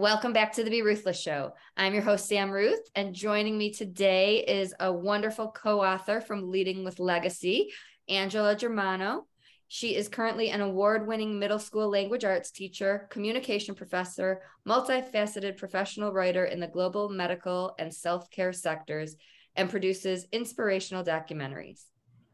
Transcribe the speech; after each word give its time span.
Welcome 0.00 0.32
back 0.32 0.52
to 0.52 0.62
the 0.62 0.70
Be 0.70 0.82
Ruthless 0.82 1.20
Show. 1.20 1.54
I'm 1.76 1.92
your 1.92 2.04
host, 2.04 2.28
Sam 2.28 2.52
Ruth, 2.52 2.88
and 2.94 3.12
joining 3.12 3.58
me 3.58 3.72
today 3.72 4.44
is 4.46 4.72
a 4.78 4.92
wonderful 4.92 5.50
co 5.50 5.82
author 5.82 6.20
from 6.20 6.52
Leading 6.52 6.84
with 6.84 7.00
Legacy, 7.00 7.72
Angela 8.08 8.54
Germano. 8.54 9.26
She 9.66 9.96
is 9.96 10.08
currently 10.08 10.50
an 10.50 10.60
award 10.60 11.08
winning 11.08 11.36
middle 11.36 11.58
school 11.58 11.90
language 11.90 12.24
arts 12.24 12.52
teacher, 12.52 13.08
communication 13.10 13.74
professor, 13.74 14.42
multifaceted 14.64 15.56
professional 15.56 16.12
writer 16.12 16.44
in 16.44 16.60
the 16.60 16.68
global 16.68 17.08
medical 17.08 17.74
and 17.80 17.92
self 17.92 18.30
care 18.30 18.52
sectors, 18.52 19.16
and 19.56 19.68
produces 19.68 20.28
inspirational 20.30 21.02
documentaries. 21.02 21.86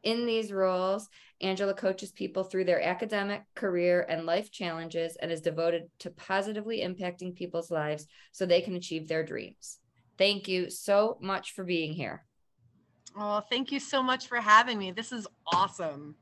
In 0.04 0.26
these 0.26 0.52
roles, 0.52 1.08
Angela 1.40 1.72
coaches 1.72 2.12
people 2.12 2.44
through 2.44 2.64
their 2.64 2.82
academic, 2.82 3.42
career, 3.54 4.06
and 4.08 4.26
life 4.26 4.52
challenges 4.52 5.16
and 5.16 5.32
is 5.32 5.40
devoted 5.40 5.84
to 6.00 6.10
positively 6.10 6.80
impacting 6.80 7.34
people's 7.34 7.70
lives 7.70 8.06
so 8.30 8.44
they 8.44 8.60
can 8.60 8.76
achieve 8.76 9.08
their 9.08 9.24
dreams. 9.24 9.78
Thank 10.18 10.46
you 10.46 10.68
so 10.68 11.16
much 11.20 11.52
for 11.52 11.64
being 11.64 11.94
here. 11.94 12.24
Oh, 13.16 13.42
thank 13.50 13.72
you 13.72 13.80
so 13.80 14.02
much 14.02 14.28
for 14.28 14.36
having 14.36 14.78
me. 14.78 14.92
This 14.92 15.10
is 15.10 15.26
awesome. 15.52 16.16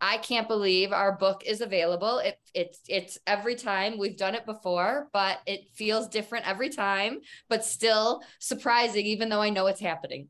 I 0.00 0.18
can't 0.18 0.46
believe 0.46 0.92
our 0.92 1.16
book 1.16 1.42
is 1.44 1.60
available. 1.60 2.18
It, 2.18 2.38
it's 2.54 2.80
it's 2.88 3.18
every 3.26 3.56
time 3.56 3.98
we've 3.98 4.16
done 4.16 4.36
it 4.36 4.46
before, 4.46 5.08
but 5.12 5.38
it 5.44 5.70
feels 5.74 6.06
different 6.06 6.46
every 6.46 6.68
time, 6.68 7.18
but 7.48 7.64
still 7.64 8.22
surprising, 8.38 9.06
even 9.06 9.28
though 9.28 9.42
I 9.42 9.50
know 9.50 9.66
it's 9.66 9.80
happening. 9.80 10.28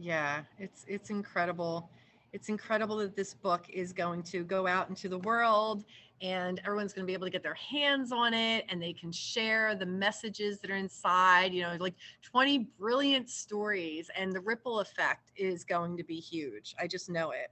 Yeah, 0.00 0.42
it's 0.58 0.84
it's 0.86 1.10
incredible. 1.10 1.90
It's 2.32 2.48
incredible 2.48 2.98
that 2.98 3.16
this 3.16 3.34
book 3.34 3.64
is 3.68 3.92
going 3.92 4.22
to 4.24 4.44
go 4.44 4.66
out 4.66 4.88
into 4.88 5.08
the 5.08 5.18
world 5.18 5.84
and 6.20 6.60
everyone's 6.64 6.92
going 6.92 7.04
to 7.04 7.06
be 7.06 7.14
able 7.14 7.26
to 7.26 7.30
get 7.30 7.42
their 7.42 7.54
hands 7.54 8.12
on 8.12 8.32
it 8.34 8.64
and 8.68 8.80
they 8.80 8.92
can 8.92 9.10
share 9.10 9.74
the 9.74 9.86
messages 9.86 10.60
that 10.60 10.70
are 10.70 10.76
inside, 10.76 11.52
you 11.52 11.62
know, 11.62 11.76
like 11.80 11.94
20 12.22 12.68
brilliant 12.78 13.28
stories 13.30 14.10
and 14.16 14.32
the 14.32 14.40
ripple 14.40 14.80
effect 14.80 15.32
is 15.36 15.64
going 15.64 15.96
to 15.96 16.04
be 16.04 16.20
huge. 16.20 16.74
I 16.78 16.86
just 16.86 17.10
know 17.10 17.30
it. 17.30 17.50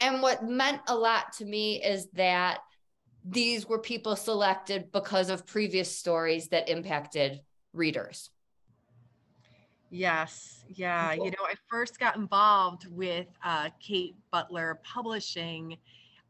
And 0.00 0.20
what 0.22 0.44
meant 0.44 0.82
a 0.88 0.94
lot 0.94 1.32
to 1.38 1.44
me 1.44 1.82
is 1.82 2.06
that 2.12 2.58
these 3.24 3.66
were 3.66 3.78
people 3.80 4.14
selected 4.14 4.92
because 4.92 5.30
of 5.30 5.46
previous 5.46 5.96
stories 5.96 6.48
that 6.48 6.68
impacted 6.68 7.40
readers. 7.72 8.30
Yes. 9.90 10.64
Yeah. 10.68 11.12
You 11.12 11.30
know, 11.30 11.44
I 11.44 11.54
first 11.68 11.98
got 11.98 12.16
involved 12.16 12.86
with 12.90 13.28
uh, 13.44 13.70
Kate 13.80 14.16
Butler 14.32 14.80
Publishing 14.82 15.76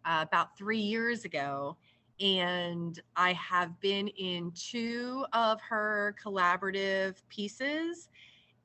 uh, 0.04 0.24
about 0.26 0.56
three 0.56 0.78
years 0.78 1.24
ago. 1.24 1.76
And 2.20 3.00
I 3.16 3.32
have 3.34 3.78
been 3.80 4.08
in 4.08 4.52
two 4.52 5.26
of 5.32 5.60
her 5.60 6.14
collaborative 6.22 7.16
pieces. 7.28 8.08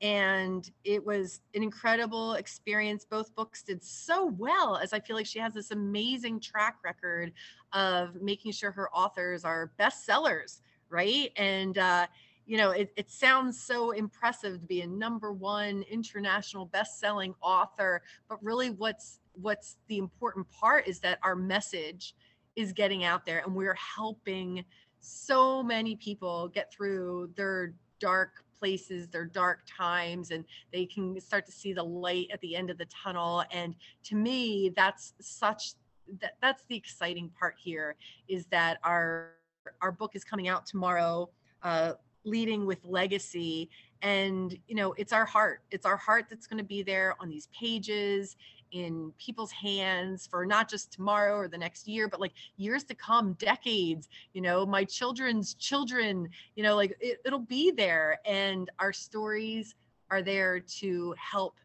And 0.00 0.68
it 0.84 1.04
was 1.04 1.40
an 1.54 1.62
incredible 1.62 2.34
experience. 2.34 3.04
Both 3.04 3.34
books 3.34 3.62
did 3.62 3.82
so 3.82 4.26
well, 4.26 4.76
as 4.76 4.92
I 4.92 5.00
feel 5.00 5.14
like 5.16 5.26
she 5.26 5.38
has 5.38 5.54
this 5.54 5.70
amazing 5.70 6.40
track 6.40 6.78
record 6.84 7.32
of 7.72 8.20
making 8.20 8.52
sure 8.52 8.72
her 8.72 8.90
authors 8.90 9.44
are 9.44 9.72
bestsellers, 9.78 10.60
right? 10.90 11.30
And, 11.36 11.78
uh, 11.78 12.06
you 12.52 12.58
know, 12.58 12.72
it, 12.72 12.92
it 12.96 13.10
sounds 13.10 13.58
so 13.58 13.92
impressive 13.92 14.60
to 14.60 14.66
be 14.66 14.82
a 14.82 14.86
number 14.86 15.32
one 15.32 15.86
international 15.90 16.66
best-selling 16.66 17.34
author, 17.40 18.02
but 18.28 18.44
really 18.44 18.68
what's 18.68 19.20
what's 19.32 19.78
the 19.88 19.96
important 19.96 20.46
part 20.50 20.86
is 20.86 21.00
that 21.00 21.18
our 21.22 21.34
message 21.34 22.14
is 22.54 22.74
getting 22.74 23.04
out 23.04 23.24
there 23.24 23.38
and 23.38 23.54
we're 23.54 23.72
helping 23.96 24.62
so 25.00 25.62
many 25.62 25.96
people 25.96 26.46
get 26.48 26.70
through 26.70 27.30
their 27.38 27.72
dark 27.98 28.44
places, 28.58 29.08
their 29.08 29.24
dark 29.24 29.60
times, 29.66 30.30
and 30.30 30.44
they 30.74 30.84
can 30.84 31.18
start 31.22 31.46
to 31.46 31.52
see 31.52 31.72
the 31.72 31.82
light 31.82 32.26
at 32.30 32.40
the 32.42 32.54
end 32.54 32.68
of 32.68 32.76
the 32.76 32.84
tunnel. 32.84 33.44
And 33.50 33.74
to 34.04 34.14
me, 34.14 34.70
that's 34.76 35.14
such 35.22 35.72
that 36.20 36.36
that's 36.42 36.64
the 36.68 36.76
exciting 36.76 37.30
part 37.30 37.54
here 37.58 37.96
is 38.28 38.44
that 38.50 38.76
our 38.84 39.36
our 39.80 39.90
book 39.90 40.14
is 40.14 40.22
coming 40.22 40.48
out 40.48 40.66
tomorrow. 40.66 41.30
Uh, 41.62 41.94
leading 42.24 42.66
with 42.66 42.78
legacy. 42.84 43.70
And 44.02 44.56
you 44.66 44.74
know 44.74 44.92
it's 44.94 45.12
our 45.12 45.24
heart. 45.24 45.62
It's 45.70 45.86
our 45.86 45.96
heart 45.96 46.26
that's 46.28 46.46
going 46.46 46.58
to 46.58 46.64
be 46.64 46.82
there 46.82 47.14
on 47.20 47.28
these 47.28 47.48
pages 47.48 48.36
in 48.72 49.12
people's 49.18 49.52
hands 49.52 50.26
for 50.26 50.46
not 50.46 50.68
just 50.68 50.92
tomorrow 50.92 51.36
or 51.36 51.46
the 51.46 51.58
next 51.58 51.86
year 51.86 52.08
but 52.08 52.20
like 52.20 52.32
years 52.56 52.84
to 52.84 52.94
come 52.94 53.34
decades. 53.34 54.08
You 54.32 54.42
know 54.42 54.66
my 54.66 54.84
children's 54.84 55.54
children 55.54 56.28
you 56.56 56.62
know 56.62 56.74
like 56.74 56.96
it, 57.00 57.18
it'll 57.24 57.38
be 57.38 57.70
there. 57.70 58.18
And 58.26 58.70
our 58.78 58.92
stories 58.92 59.74
are 60.10 60.22
there 60.22 60.58
to 60.60 61.14
help 61.16 61.58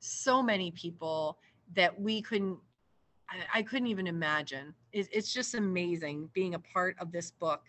so 0.00 0.42
many 0.42 0.70
people 0.70 1.38
that 1.74 1.98
we 1.98 2.22
couldn't 2.22 2.58
I, 3.28 3.58
I 3.58 3.62
couldn't 3.62 3.88
even 3.88 4.06
imagine. 4.06 4.74
It, 4.92 5.08
it's 5.12 5.32
just 5.32 5.54
amazing 5.54 6.30
being 6.32 6.54
a 6.54 6.58
part 6.58 6.96
of 6.98 7.12
this 7.12 7.30
book 7.30 7.62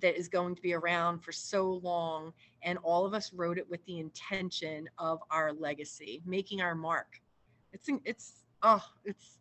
that 0.00 0.18
is 0.18 0.28
going 0.28 0.54
to 0.54 0.62
be 0.62 0.74
around 0.74 1.20
for 1.20 1.32
so 1.32 1.80
long. 1.82 2.32
And 2.62 2.78
all 2.82 3.06
of 3.06 3.14
us 3.14 3.32
wrote 3.32 3.58
it 3.58 3.68
with 3.68 3.84
the 3.86 3.98
intention 3.98 4.88
of 4.98 5.20
our 5.30 5.52
legacy, 5.52 6.22
making 6.26 6.60
our 6.60 6.74
mark. 6.74 7.20
It's, 7.72 7.88
it's, 8.04 8.44
oh, 8.62 8.84
it's. 9.04 9.38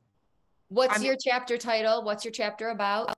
What's 0.70 0.98
I'm, 0.98 1.04
your 1.04 1.16
chapter 1.20 1.58
title? 1.58 2.04
What's 2.04 2.24
your 2.24 2.32
chapter 2.32 2.70
about? 2.70 3.14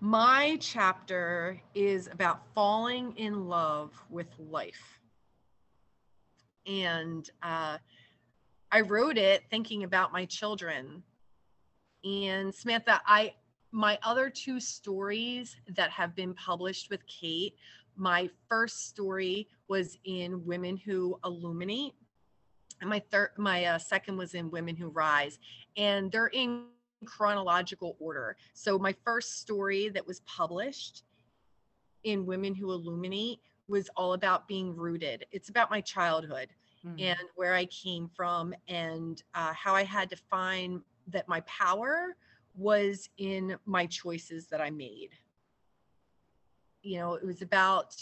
My 0.00 0.56
chapter 0.60 1.60
is 1.74 2.08
about 2.10 2.42
falling 2.54 3.16
in 3.16 3.48
love 3.48 3.92
with 4.08 4.28
life. 4.38 5.00
And 6.66 7.28
uh, 7.42 7.78
I 8.70 8.80
wrote 8.82 9.18
it 9.18 9.42
thinking 9.50 9.84
about 9.84 10.12
my 10.12 10.24
children. 10.26 11.02
And 12.04 12.54
Samantha, 12.54 13.00
I 13.06 13.34
my 13.70 13.98
other 14.02 14.30
two 14.30 14.60
stories 14.60 15.56
that 15.76 15.90
have 15.90 16.14
been 16.14 16.34
published 16.34 16.90
with 16.90 17.06
Kate, 17.06 17.54
my 17.96 18.30
first 18.48 18.88
story 18.88 19.48
was 19.68 19.98
in 20.04 20.44
Women 20.46 20.76
Who 20.76 21.18
Illuminate, 21.24 21.94
and 22.80 22.88
my 22.88 23.00
third, 23.10 23.30
my 23.36 23.64
uh, 23.64 23.78
second 23.78 24.16
was 24.16 24.34
in 24.34 24.50
Women 24.50 24.76
Who 24.76 24.88
Rise, 24.88 25.38
and 25.76 26.10
they're 26.10 26.28
in 26.28 26.66
chronological 27.04 27.96
order. 28.00 28.36
So 28.54 28.78
my 28.78 28.94
first 29.04 29.40
story 29.40 29.88
that 29.90 30.06
was 30.06 30.20
published 30.20 31.02
in 32.04 32.26
Women 32.26 32.54
Who 32.54 32.72
Illuminate 32.72 33.40
was 33.68 33.90
all 33.96 34.14
about 34.14 34.48
being 34.48 34.74
rooted. 34.74 35.26
It's 35.30 35.48
about 35.50 35.70
my 35.70 35.80
childhood 35.80 36.48
mm-hmm. 36.84 36.98
and 36.98 37.28
where 37.36 37.54
I 37.54 37.66
came 37.66 38.10
from 38.16 38.54
and 38.66 39.22
uh, 39.34 39.52
how 39.52 39.74
I 39.74 39.84
had 39.84 40.08
to 40.10 40.16
find 40.16 40.80
that 41.08 41.28
my 41.28 41.40
power 41.42 42.16
was 42.58 43.08
in 43.18 43.56
my 43.64 43.86
choices 43.86 44.46
that 44.48 44.60
I 44.60 44.70
made. 44.70 45.10
You 46.82 46.98
know, 46.98 47.14
it 47.14 47.24
was 47.24 47.40
about 47.40 47.94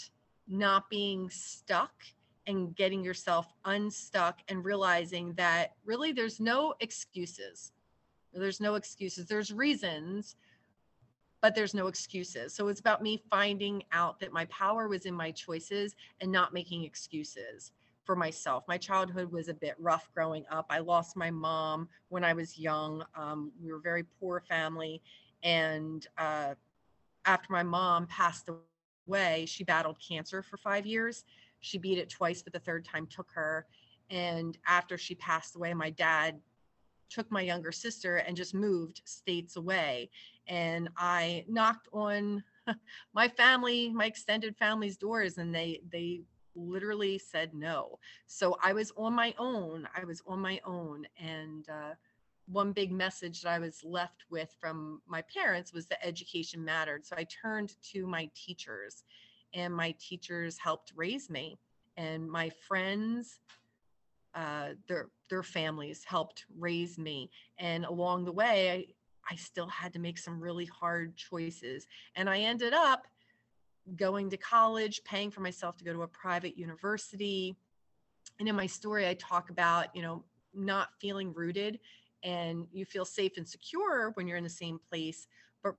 not 0.47 0.89
being 0.89 1.29
stuck 1.29 1.93
and 2.47 2.75
getting 2.75 3.03
yourself 3.03 3.53
unstuck 3.65 4.39
and 4.47 4.63
realizing 4.65 5.33
that 5.33 5.73
really 5.85 6.11
there's 6.11 6.39
no 6.39 6.73
excuses. 6.79 7.71
There's 8.33 8.61
no 8.61 8.75
excuses. 8.75 9.25
There's 9.25 9.51
reasons, 9.51 10.35
but 11.41 11.53
there's 11.53 11.73
no 11.73 11.87
excuses. 11.87 12.53
So 12.53 12.67
it's 12.69 12.79
about 12.79 13.03
me 13.03 13.21
finding 13.29 13.83
out 13.91 14.19
that 14.21 14.31
my 14.33 14.45
power 14.45 14.87
was 14.87 15.05
in 15.05 15.13
my 15.13 15.31
choices 15.31 15.95
and 16.21 16.31
not 16.31 16.53
making 16.53 16.83
excuses 16.83 17.71
for 18.07 18.15
myself. 18.15 18.63
My 18.67 18.77
childhood 18.77 19.31
was 19.31 19.49
a 19.49 19.53
bit 19.53 19.75
rough 19.77 20.09
growing 20.15 20.45
up. 20.49 20.65
I 20.69 20.79
lost 20.79 21.17
my 21.17 21.29
mom 21.29 21.89
when 22.07 22.23
I 22.23 22.33
was 22.33 22.57
young. 22.57 23.03
Um, 23.15 23.51
we 23.61 23.69
were 23.69 23.77
a 23.77 23.81
very 23.81 24.03
poor 24.19 24.39
family. 24.39 25.03
And 25.43 26.07
uh, 26.17 26.55
after 27.25 27.51
my 27.51 27.63
mom 27.63 28.07
passed 28.07 28.49
away, 29.07 29.45
she 29.45 29.65
battled 29.65 29.97
cancer 29.99 30.41
for 30.41 30.55
five 30.55 30.87
years. 30.87 31.25
She 31.59 31.77
beat 31.77 31.97
it 31.97 32.09
twice, 32.09 32.41
but 32.41 32.53
the 32.53 32.59
third 32.59 32.85
time 32.85 33.07
took 33.07 33.29
her. 33.33 33.67
And 34.09 34.57
after 34.65 34.97
she 34.97 35.13
passed 35.15 35.57
away, 35.57 35.73
my 35.73 35.89
dad 35.89 36.39
took 37.09 37.29
my 37.29 37.41
younger 37.41 37.73
sister 37.73 38.17
and 38.17 38.37
just 38.37 38.53
moved 38.53 39.01
states 39.03 39.57
away. 39.57 40.09
And 40.47 40.87
I 40.95 41.43
knocked 41.49 41.89
on 41.91 42.41
my 43.13 43.27
family, 43.27 43.89
my 43.89 44.05
extended 44.05 44.55
family's 44.55 44.95
doors, 44.95 45.37
and 45.37 45.53
they 45.53 45.81
they 45.91 46.21
literally 46.57 47.17
said 47.17 47.53
no. 47.53 47.99
So 48.25 48.57
I 48.61 48.73
was 48.73 48.91
on 48.97 49.13
my 49.13 49.33
own. 49.37 49.87
I 49.95 50.03
was 50.03 50.21
on 50.27 50.39
my 50.39 50.59
own. 50.65 51.05
And 51.21 51.69
uh, 51.69 51.93
one 52.47 52.71
big 52.71 52.91
message 52.91 53.41
that 53.41 53.49
I 53.49 53.59
was 53.59 53.83
left 53.83 54.23
with 54.29 54.55
from 54.59 55.01
my 55.07 55.21
parents 55.21 55.73
was 55.73 55.87
that 55.87 56.05
education 56.05 56.63
mattered. 56.63 57.05
So 57.05 57.15
I 57.17 57.25
turned 57.25 57.75
to 57.93 58.07
my 58.07 58.29
teachers, 58.33 59.03
and 59.53 59.73
my 59.73 59.95
teachers 59.99 60.57
helped 60.57 60.93
raise 60.95 61.29
me. 61.29 61.57
And 61.97 62.29
my 62.29 62.49
friends, 62.67 63.39
uh, 64.33 64.69
their 64.87 65.09
their 65.29 65.43
families 65.43 66.03
helped 66.05 66.45
raise 66.57 66.97
me. 66.97 67.29
And 67.57 67.85
along 67.85 68.25
the 68.25 68.31
way, 68.31 68.71
I, 68.71 69.33
I 69.33 69.35
still 69.35 69.67
had 69.67 69.93
to 69.93 69.99
make 69.99 70.17
some 70.17 70.39
really 70.39 70.65
hard 70.65 71.15
choices. 71.17 71.87
And 72.15 72.29
I 72.29 72.39
ended 72.39 72.73
up 72.73 73.07
going 73.95 74.29
to 74.29 74.37
college, 74.37 75.01
paying 75.03 75.31
for 75.31 75.41
myself 75.41 75.77
to 75.77 75.83
go 75.83 75.93
to 75.93 76.01
a 76.03 76.07
private 76.07 76.57
university. 76.57 77.55
And 78.39 78.47
in 78.47 78.55
my 78.55 78.67
story, 78.67 79.07
I 79.07 79.13
talk 79.15 79.49
about, 79.49 79.95
you 79.95 80.01
know, 80.01 80.23
not 80.53 80.89
feeling 80.99 81.33
rooted 81.33 81.79
and 82.23 82.67
you 82.71 82.85
feel 82.85 83.05
safe 83.05 83.33
and 83.37 83.47
secure 83.47 84.11
when 84.15 84.27
you're 84.27 84.37
in 84.37 84.43
the 84.43 84.49
same 84.49 84.79
place, 84.89 85.27
but 85.63 85.75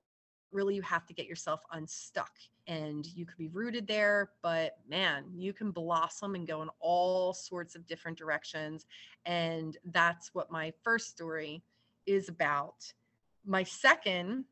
really 0.51 0.75
you 0.75 0.81
have 0.81 1.05
to 1.05 1.13
get 1.13 1.27
yourself 1.27 1.61
unstuck. 1.73 2.31
And 2.67 3.05
you 3.15 3.25
could 3.25 3.37
be 3.37 3.47
rooted 3.47 3.87
there, 3.87 4.31
but 4.43 4.77
man, 4.87 5.25
you 5.35 5.53
can 5.53 5.71
blossom 5.71 6.35
and 6.35 6.47
go 6.47 6.61
in 6.61 6.69
all 6.79 7.33
sorts 7.33 7.75
of 7.75 7.87
different 7.87 8.17
directions. 8.17 8.85
And 9.25 9.75
that's 9.85 10.33
what 10.33 10.51
my 10.51 10.71
first 10.83 11.09
story 11.09 11.63
is 12.05 12.29
about. 12.29 12.93
My 13.45 13.63
second 13.63 14.45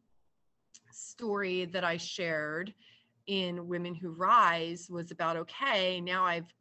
story 0.91 1.65
that 1.65 1.83
I 1.83 1.97
shared 1.97 2.73
in 3.27 3.67
Women 3.67 3.93
Who 3.93 4.09
Rise 4.09 4.89
was 4.89 5.11
about 5.11 5.37
okay, 5.37 6.01
now 6.01 6.25
I've 6.25 6.51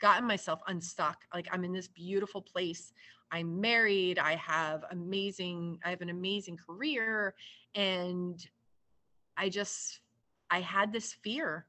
gotten 0.00 0.26
myself 0.26 0.60
unstuck. 0.66 1.18
Like 1.32 1.48
I'm 1.52 1.64
in 1.64 1.72
this 1.72 1.88
beautiful 1.88 2.42
place. 2.42 2.92
I'm 3.32 3.60
married. 3.60 4.18
I 4.18 4.34
have 4.36 4.84
amazing, 4.90 5.78
I 5.84 5.90
have 5.90 6.00
an 6.00 6.10
amazing 6.10 6.58
career. 6.58 7.34
And 7.74 8.44
I 9.36 9.48
just, 9.48 10.00
I 10.50 10.60
had 10.60 10.92
this 10.92 11.12
fear. 11.12 11.66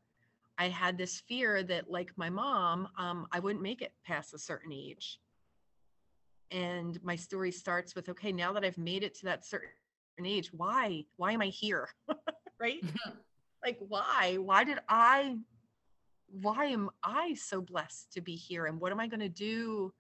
I 0.58 0.70
had 0.70 0.98
this 0.98 1.22
fear 1.28 1.62
that, 1.64 1.90
like 1.90 2.12
my 2.18 2.30
mom, 2.30 2.88
um, 2.98 3.28
I 3.32 3.40
wouldn't 3.40 3.62
make 3.62 3.82
it 3.82 3.94
past 4.06 4.34
a 4.34 4.40
certain 4.40 4.72
age. 4.72 5.20
And 6.50 7.02
my 7.04 7.16
story 7.16 7.52
starts 7.52 7.94
with 7.94 8.10
okay, 8.10 8.32
now 8.32 8.54
that 8.54 8.64
I've 8.64 8.78
made 8.78 9.04
it 9.04 9.14
to 9.16 9.26
that 9.26 9.46
certain 9.46 9.70
age, 10.24 10.52
why? 10.54 11.06
Why 11.18 11.34
am 11.34 11.42
I 11.42 11.48
here? 11.48 11.90
right? 12.60 12.84
like 13.64 13.78
why? 13.80 14.38
Why 14.40 14.64
did 14.64 14.80
i 14.88 15.38
why 16.30 16.66
am 16.66 16.90
i 17.04 17.34
so 17.36 17.62
blessed 17.62 18.12
to 18.14 18.22
be 18.22 18.36
here? 18.36 18.66
And 18.66 18.80
what 18.80 18.92
am 18.92 19.00
i 19.00 19.08
going 19.08 19.22
to 19.22 19.30
do? 19.30 19.94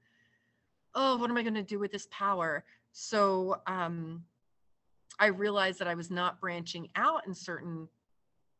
Oh 0.94 1.18
what 1.18 1.30
am 1.30 1.38
i 1.38 1.44
going 1.44 1.54
to 1.54 1.63
do 1.63 1.80
with 1.80 1.92
this 1.92 2.07
power? 2.12 2.63
So 2.92 3.62
um 3.68 4.24
i 5.19 5.27
realized 5.27 5.80
that 5.80 5.88
i 5.88 5.95
was 5.95 6.12
not 6.12 6.39
branching 6.39 6.89
out 6.95 7.25
in 7.25 7.33
certain 7.33 7.88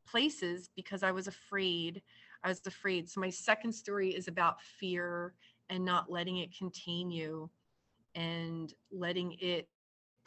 places 0.08 0.70
because 0.76 1.04
i 1.04 1.12
was 1.12 1.28
afraid. 1.28 2.02
I 2.44 2.50
was 2.50 2.66
afraid. 2.66 3.10
So 3.10 3.20
my 3.20 3.30
second 3.30 3.74
story 3.74 4.10
is 4.16 4.28
about 4.28 4.62
fear 4.62 5.34
and 5.70 5.84
not 5.84 6.12
letting 6.12 6.38
it 6.38 6.58
contain 6.58 7.12
you 7.12 7.50
and 8.16 8.74
letting 8.92 9.36
it 9.40 9.68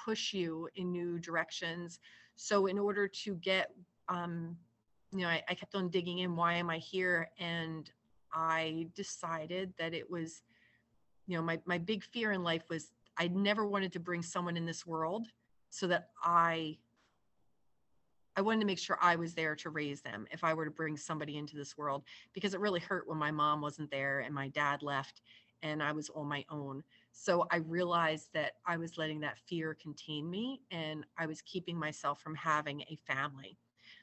push 0.03 0.33
you 0.33 0.69
in 0.77 0.93
new 0.93 1.19
directions. 1.19 1.99
So 2.37 2.67
in 2.67 2.79
order 2.79 3.09
to 3.09 3.35
get 3.37 3.71
um, 4.11 4.57
you 5.12 5.21
know, 5.21 5.29
I, 5.29 5.43
I 5.49 5.55
kept 5.55 5.75
on 5.75 5.89
digging 5.89 6.19
in, 6.19 6.37
why 6.37 6.55
am 6.55 6.69
I 6.69 6.79
here? 6.79 7.31
And 7.39 7.91
I 8.33 8.89
decided 8.95 9.73
that 9.79 9.95
it 9.95 10.11
was, 10.11 10.43
you 11.27 11.37
know, 11.37 11.43
my, 11.43 11.59
my 11.65 11.79
big 11.79 12.05
fear 12.05 12.33
in 12.33 12.43
life 12.43 12.65
was 12.69 12.91
I 13.17 13.29
never 13.29 13.67
wanted 13.67 13.93
to 13.93 14.01
bring 14.01 14.23
someone 14.23 14.57
in 14.57 14.67
this 14.67 14.87
world 14.87 15.27
so 15.71 15.87
that 15.87 16.09
I 16.23 16.79
I 18.37 18.43
wanted 18.43 18.61
to 18.61 18.67
make 18.67 18.79
sure 18.79 18.97
I 19.03 19.17
was 19.17 19.35
there 19.35 19.57
to 19.57 19.71
raise 19.71 20.01
them 20.01 20.27
if 20.31 20.45
I 20.45 20.55
were 20.55 20.65
to 20.65 20.71
bring 20.71 20.97
somebody 20.97 21.37
into 21.37 21.57
this 21.57 21.77
world 21.77 22.05
because 22.33 22.55
it 22.55 22.61
really 22.61 22.81
hurt 22.81 23.09
when 23.09 23.19
my 23.19 23.31
mom 23.31 23.61
wasn't 23.61 23.91
there 23.91 24.21
and 24.21 24.33
my 24.35 24.49
dad 24.49 24.83
left 24.83 25.21
and 25.62 25.83
I 25.83 25.93
was 25.93 26.11
on 26.15 26.29
my 26.29 26.45
own. 26.49 26.83
So 27.12 27.47
I 27.51 27.57
realized 27.57 28.29
that 28.33 28.53
I 28.65 28.77
was 28.77 28.97
letting 28.97 29.21
that 29.21 29.37
fear 29.47 29.77
contain 29.83 30.31
me 30.31 30.62
and 30.71 31.05
I 31.19 31.27
was 31.27 31.43
keeping 31.43 31.77
myself 31.77 32.21
from 32.21 32.35
having 32.37 32.83
a 32.83 32.97
family. 33.07 33.59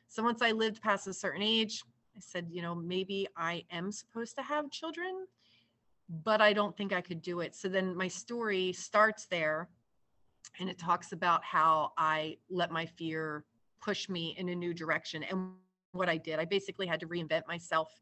So 0.07 0.23
once 0.23 0.41
I 0.41 0.51
lived 0.51 0.81
past 0.81 1.07
a 1.07 1.13
certain 1.13 1.41
age, 1.41 1.83
I 2.15 2.19
said, 2.19 2.47
you 2.49 2.61
know, 2.61 2.73
maybe 2.73 3.27
I 3.37 3.63
am 3.71 3.91
supposed 3.91 4.35
to 4.37 4.41
have 4.41 4.71
children, 4.71 5.27
but 6.23 6.41
I 6.41 6.53
don't 6.53 6.75
think 6.75 6.93
I 6.93 7.01
could 7.01 7.21
do 7.21 7.41
it. 7.41 7.55
So 7.55 7.67
then 7.67 7.95
my 7.95 8.07
story 8.07 8.73
starts 8.73 9.25
there 9.25 9.69
and 10.59 10.69
it 10.69 10.79
talks 10.79 11.11
about 11.11 11.43
how 11.43 11.91
I 11.97 12.37
let 12.49 12.71
my 12.71 12.85
fear 12.85 13.45
push 13.81 14.09
me 14.09 14.35
in 14.37 14.49
a 14.49 14.55
new 14.55 14.73
direction 14.73 15.23
and 15.23 15.51
what 15.91 16.09
I 16.09 16.17
did. 16.17 16.39
I 16.39 16.45
basically 16.45 16.87
had 16.87 16.99
to 17.01 17.07
reinvent 17.07 17.47
myself. 17.47 17.99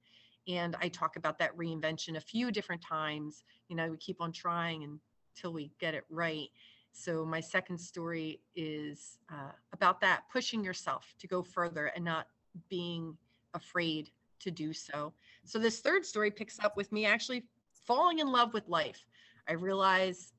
And 0.47 0.75
I 0.79 0.89
talk 0.89 1.15
about 1.15 1.39
that 1.39 1.57
reinvention 1.57 2.17
a 2.17 2.21
few 2.21 2.51
different 2.51 2.81
times. 2.81 3.43
You 3.67 3.75
know, 3.75 3.89
we 3.89 3.97
keep 3.97 4.21
on 4.21 4.31
trying 4.31 4.99
until 5.35 5.53
we 5.53 5.71
get 5.79 5.95
it 5.95 6.03
right. 6.09 6.49
So 6.97 7.25
my 7.25 7.41
second 7.41 7.77
story 7.77 8.39
is 8.55 9.19
uh, 9.29 9.51
about 9.73 9.99
that, 9.99 10.21
pushing 10.31 10.63
yourself 10.63 11.13
to 11.19 11.27
go 11.27 11.43
further 11.43 11.87
and 11.87 12.05
not 12.05 12.27
being 12.69 13.17
afraid 13.53 14.11
to 14.39 14.49
do 14.49 14.71
so. 14.71 15.11
So 15.43 15.59
this 15.59 15.81
third 15.81 16.05
story 16.05 16.31
picks 16.31 16.57
up 16.57 16.77
with 16.77 16.93
me 16.93 17.05
actually 17.05 17.43
falling 17.85 18.19
in 18.19 18.31
love 18.31 18.53
with 18.53 18.69
life. 18.69 19.05
I 19.49 19.53
realize 19.53 20.31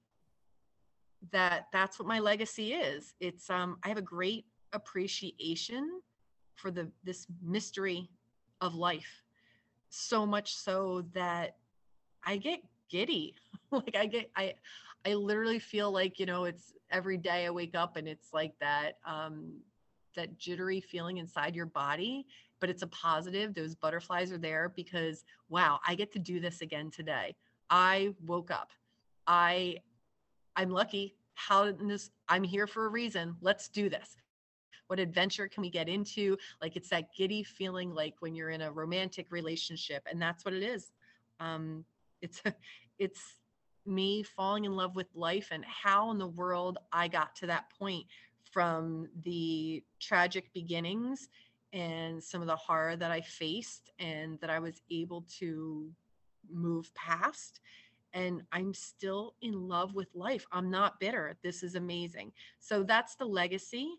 that 1.31 1.67
that's 1.75 1.99
what 1.99 2.09
my 2.09 2.21
legacy 2.21 2.73
is. 2.73 3.13
It's 3.21 3.51
um 3.51 3.77
I 3.85 3.89
have 3.89 3.99
a 3.99 4.03
great 4.03 4.47
appreciation 4.73 6.01
for 6.55 6.71
the 6.71 6.91
this 7.05 7.27
mystery 7.43 8.09
of 8.63 8.75
life. 8.75 9.23
So 9.91 10.25
much 10.25 10.55
so 10.55 11.05
that 11.13 11.57
I 12.25 12.39
get 12.39 12.61
giddy. 12.89 13.35
like 13.71 13.95
I 13.95 14.07
get 14.07 14.31
I 14.35 14.55
I 15.07 15.15
literally 15.15 15.61
feel 15.61 15.93
like, 15.93 16.19
you 16.19 16.27
know, 16.27 16.45
it's 16.45 16.73
every 16.91 17.17
day 17.17 17.47
I 17.47 17.51
wake 17.51 17.77
up 17.77 17.97
and 17.97 18.09
it's 18.09 18.33
like 18.33 18.55
that 18.61 18.99
um 19.07 19.61
that 20.17 20.39
jittery 20.39 20.81
feeling 20.81 21.19
inside 21.19 21.55
your 21.55 21.67
body, 21.67 22.27
but 22.59 22.71
it's 22.71 22.83
a 22.83 22.87
positive. 22.89 23.55
Those 23.55 23.75
butterflies 23.75 24.33
are 24.33 24.39
there 24.39 24.73
because 24.75 25.25
wow, 25.49 25.79
I 25.87 25.95
get 25.95 26.13
to 26.15 26.19
do 26.19 26.41
this 26.41 26.61
again 26.61 26.91
today. 26.91 27.37
I 27.71 28.15
woke 28.25 28.51
up. 28.51 28.71
I 29.27 29.77
I'm 30.57 30.71
lucky. 30.71 31.15
How 31.35 31.71
this 31.71 32.11
I'm 32.29 32.43
here 32.43 32.67
for 32.67 32.87
a 32.87 32.89
reason. 32.89 33.37
Let's 33.41 33.69
do 33.69 33.89
this. 33.89 34.17
What 34.89 34.99
adventure 34.99 35.49
can 35.49 35.63
we 35.63 35.71
get 35.71 35.89
into? 35.89 36.37
Like 36.61 36.75
it's 36.75 36.89
that 36.89 37.15
giddy 37.15 37.45
feeling 37.45 37.95
like 37.95 38.15
when 38.21 38.35
you're 38.35 38.51
in 38.51 38.63
a 38.63 38.73
romantic 38.73 39.31
relationship 39.31 40.03
and 40.11 40.21
that's 40.21 40.45
what 40.45 40.55
it 40.55 40.65
is. 40.65 40.91
Um 41.39 41.85
it's 42.23 42.43
it's 42.99 43.21
me 43.87 44.23
falling 44.23 44.65
in 44.65 44.77
love 44.77 44.97
with 44.97 45.09
life 45.15 45.49
and 45.51 45.65
how 45.65 46.11
in 46.11 46.19
the 46.19 46.27
world 46.27 46.79
I 46.93 47.09
got 47.09 47.35
to 47.37 47.47
that 47.47 47.71
point 47.79 48.07
from 48.53 49.09
the 49.25 49.83
tragic 50.01 50.53
beginnings 50.53 51.29
and 51.73 52.23
some 52.23 52.41
of 52.41 52.47
the 52.47 52.57
horror 52.57 52.97
that 52.97 53.11
I 53.11 53.21
faced 53.21 53.91
and 53.99 54.39
that 54.41 54.51
I 54.51 54.59
was 54.59 54.81
able 54.91 55.27
to 55.39 55.91
move 56.51 56.95
past. 56.95 57.61
And 58.15 58.43
I'm 58.53 58.73
still 58.73 59.35
in 59.43 59.69
love 59.69 59.95
with 59.95 60.09
life. 60.15 60.47
I'm 60.53 60.71
not 60.71 60.99
bitter. 61.01 61.37
This 61.43 61.63
is 61.63 61.75
amazing. 61.75 62.33
So 62.61 62.83
that's 62.83 63.15
the 63.17 63.27
legacy 63.27 63.91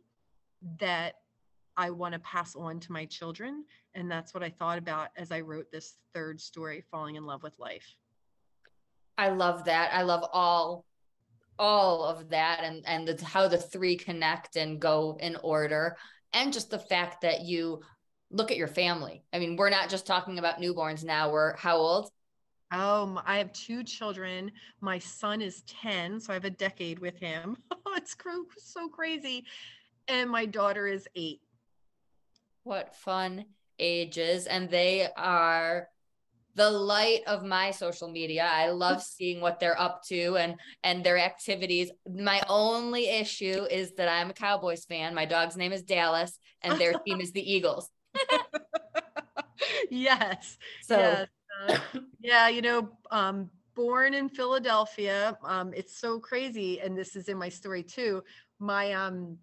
that 0.79 1.15
I 1.75 1.91
want 1.91 2.13
to 2.13 2.20
pass 2.20 2.56
on 2.56 2.79
to 2.79 2.91
my 2.91 3.06
children. 3.06 3.63
And 3.94 4.10
that's 4.10 4.34
what 4.34 4.44
I 4.44 4.50
thought 4.50 4.79
about 4.79 5.10
as 5.15 5.32
I 5.32 5.41
wrote 5.41 5.72
this 5.72 5.98
third 6.15 6.41
story, 6.41 6.84
Falling 6.89 7.15
in 7.15 7.25
Love 7.25 7.44
with 7.44 7.60
Life. 7.60 7.96
I 9.17 9.29
love 9.29 9.65
that. 9.65 9.91
I 9.93 10.03
love 10.03 10.25
all 10.31 10.86
all 11.59 12.03
of 12.03 12.29
that 12.29 12.59
and 12.63 12.83
and 12.86 13.07
the, 13.07 13.25
how 13.25 13.47
the 13.47 13.57
three 13.57 13.95
connect 13.95 14.57
and 14.57 14.79
go 14.79 15.17
in 15.19 15.36
order 15.38 15.97
and 16.33 16.53
just 16.53 16.69
the 16.69 16.77
fact 16.77 17.21
that 17.21 17.41
you 17.41 17.81
look 18.29 18.51
at 18.51 18.57
your 18.57 18.67
family. 18.67 19.24
I 19.33 19.39
mean, 19.39 19.55
we're 19.55 19.69
not 19.69 19.89
just 19.89 20.05
talking 20.05 20.38
about 20.38 20.59
newborns 20.59 21.03
now. 21.03 21.31
We're 21.31 21.55
how 21.55 21.77
old? 21.77 22.12
Um, 22.69 23.19
I 23.25 23.38
have 23.38 23.53
two 23.53 23.83
children. 23.83 24.51
My 24.81 25.00
son 25.00 25.41
is 25.41 25.63
10, 25.63 26.19
so 26.19 26.31
I 26.31 26.33
have 26.33 26.43
a 26.43 26.50
decade 26.50 27.00
with 27.00 27.17
him. 27.17 27.55
it's 27.95 28.15
so 28.57 28.89
crazy. 28.89 29.45
And 30.09 30.29
my 30.29 30.45
daughter 30.45 30.86
is 30.86 31.07
8. 31.15 31.39
What 32.63 32.93
fun 32.95 33.45
ages 33.79 34.47
and 34.47 34.69
they 34.69 35.07
are 35.15 35.88
the 36.57 36.69
light 36.69 37.21
of 37.27 37.43
my 37.43 37.69
social 37.69 38.09
media. 38.09 38.49
I 38.51 38.71
love 38.71 39.01
seeing 39.15 39.39
what 39.39 39.59
they're 39.59 39.79
up 39.79 40.03
to 40.07 40.35
and 40.37 40.55
and 40.83 41.03
their 41.03 41.19
activities. 41.19 41.91
My 42.09 42.41
only 42.49 43.07
issue 43.07 43.65
is 43.69 43.93
that 43.93 44.09
I'm 44.09 44.31
a 44.31 44.33
Cowboys 44.33 44.83
fan. 44.83 45.15
My 45.15 45.25
dog's 45.25 45.55
name 45.55 45.71
is 45.71 45.83
Dallas 45.83 46.37
and 46.63 46.77
their 46.79 46.93
team 47.05 47.21
is 47.21 47.31
the 47.31 47.53
Eagles. 47.53 47.89
yes. 49.91 50.57
So 50.81 50.97
yes. 50.97 51.27
Uh, 51.69 51.77
yeah, 52.19 52.49
you 52.49 52.61
know, 52.61 52.89
um, 53.11 53.49
born 53.75 54.13
in 54.13 54.29
Philadelphia. 54.29 55.37
Um, 55.43 55.73
it's 55.75 55.97
so 55.97 56.19
crazy, 56.19 56.81
and 56.81 56.97
this 56.97 57.15
is 57.15 57.29
in 57.29 57.37
my 57.37 57.49
story 57.49 57.83
too. 57.83 58.23
My, 58.59 58.93
um, 58.93 59.37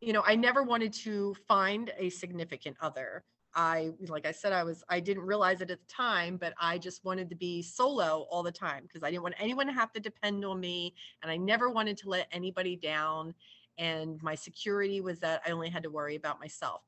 you 0.00 0.12
know, 0.12 0.22
I 0.26 0.34
never 0.34 0.62
wanted 0.62 0.92
to 1.04 1.36
find 1.46 1.92
a 1.96 2.08
significant 2.08 2.76
other. 2.80 3.22
I, 3.54 3.90
like 4.08 4.26
I 4.26 4.32
said, 4.32 4.52
I 4.52 4.64
was, 4.64 4.82
I 4.88 5.00
didn't 5.00 5.24
realize 5.24 5.60
it 5.60 5.70
at 5.70 5.80
the 5.80 5.94
time, 5.94 6.36
but 6.36 6.54
I 6.60 6.78
just 6.78 7.04
wanted 7.04 7.28
to 7.30 7.36
be 7.36 7.62
solo 7.62 8.26
all 8.30 8.42
the 8.42 8.52
time 8.52 8.84
because 8.84 9.02
I 9.02 9.10
didn't 9.10 9.22
want 9.22 9.34
anyone 9.38 9.66
to 9.66 9.72
have 9.72 9.92
to 9.92 10.00
depend 10.00 10.44
on 10.44 10.58
me, 10.60 10.94
and 11.22 11.30
I 11.30 11.36
never 11.36 11.70
wanted 11.70 11.96
to 11.98 12.08
let 12.08 12.28
anybody 12.32 12.76
down. 12.76 13.34
And 13.78 14.22
my 14.22 14.34
security 14.34 15.00
was 15.00 15.18
that 15.20 15.42
I 15.46 15.50
only 15.50 15.70
had 15.70 15.82
to 15.82 15.90
worry 15.90 16.16
about 16.16 16.40
myself 16.40 16.82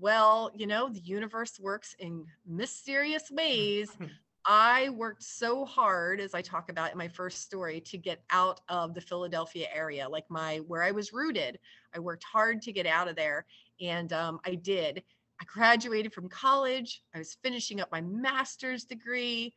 well, 0.00 0.50
you 0.54 0.66
know, 0.66 0.88
the 0.88 1.00
universe 1.00 1.60
works 1.60 1.94
in 1.98 2.24
mysterious 2.46 3.30
ways. 3.30 3.90
I 4.46 4.88
worked 4.90 5.22
so 5.22 5.66
hard, 5.66 6.18
as 6.18 6.34
I 6.34 6.40
talk 6.40 6.70
about 6.70 6.90
in 6.90 6.98
my 6.98 7.08
first 7.08 7.42
story, 7.42 7.80
to 7.82 7.98
get 7.98 8.22
out 8.30 8.62
of 8.70 8.94
the 8.94 9.00
Philadelphia 9.00 9.68
area, 9.72 10.08
like 10.08 10.24
my 10.30 10.58
where 10.66 10.82
I 10.82 10.92
was 10.92 11.12
rooted. 11.12 11.58
I 11.94 11.98
worked 11.98 12.24
hard 12.24 12.62
to 12.62 12.72
get 12.72 12.86
out 12.86 13.06
of 13.06 13.16
there, 13.16 13.44
and 13.82 14.10
um, 14.14 14.40
I 14.46 14.54
did. 14.54 15.02
I 15.40 15.44
graduated 15.46 16.12
from 16.12 16.28
college. 16.28 17.02
I 17.14 17.18
was 17.18 17.36
finishing 17.42 17.80
up 17.80 17.90
my 17.90 18.00
master's 18.02 18.84
degree. 18.84 19.54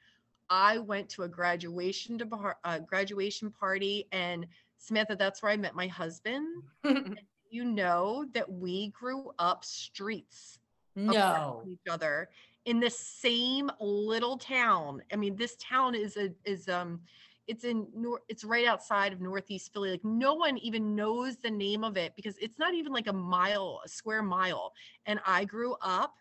I 0.50 0.78
went 0.78 1.10
to 1.10 1.24
a 1.24 1.28
graduation 1.28 2.18
to 2.20 2.56
uh, 2.63 2.80
graduation 2.80 3.52
party, 3.52 4.08
and 4.12 4.46
Samantha, 4.78 5.16
that's 5.16 5.42
where 5.42 5.52
I 5.52 5.58
met 5.58 5.75
my 5.75 5.88
husband. 5.88 6.63
you 7.54 7.63
know 7.63 8.25
that 8.34 8.52
we 8.52 8.90
grew 8.90 9.32
up 9.38 9.63
streets 9.63 10.58
no 10.96 11.63
each 11.68 11.88
other 11.90 12.28
in 12.66 12.80
the 12.80 12.90
same 12.90 13.70
little 13.80 14.38
town 14.38 15.02
i 15.12 15.16
mean 15.16 15.36
this 15.36 15.56
town 15.58 15.94
is 15.94 16.18
a 16.18 16.30
is 16.46 16.68
um 16.68 17.00
it's 17.48 17.64
in 17.64 17.88
nor 17.96 18.22
it's 18.30 18.44
right 18.44 18.66
outside 18.66 19.12
of 19.12 19.20
northeast 19.20 19.72
philly 19.74 19.92
like 19.92 20.04
no 20.04 20.34
one 20.34 20.58
even 20.60 20.96
knows 20.96 21.38
the 21.38 21.50
name 21.50 21.84
of 21.84 21.98
it 21.98 22.14
because 22.16 22.38
it's 22.38 22.58
not 22.58 22.74
even 22.74 22.92
like 22.94 23.08
a 23.08 23.14
mile 23.14 23.82
a 23.86 23.90
square 23.90 24.24
mile. 24.24 24.74
And 25.06 25.20
i 25.26 25.46
grew 25.46 25.76
up 25.82 26.16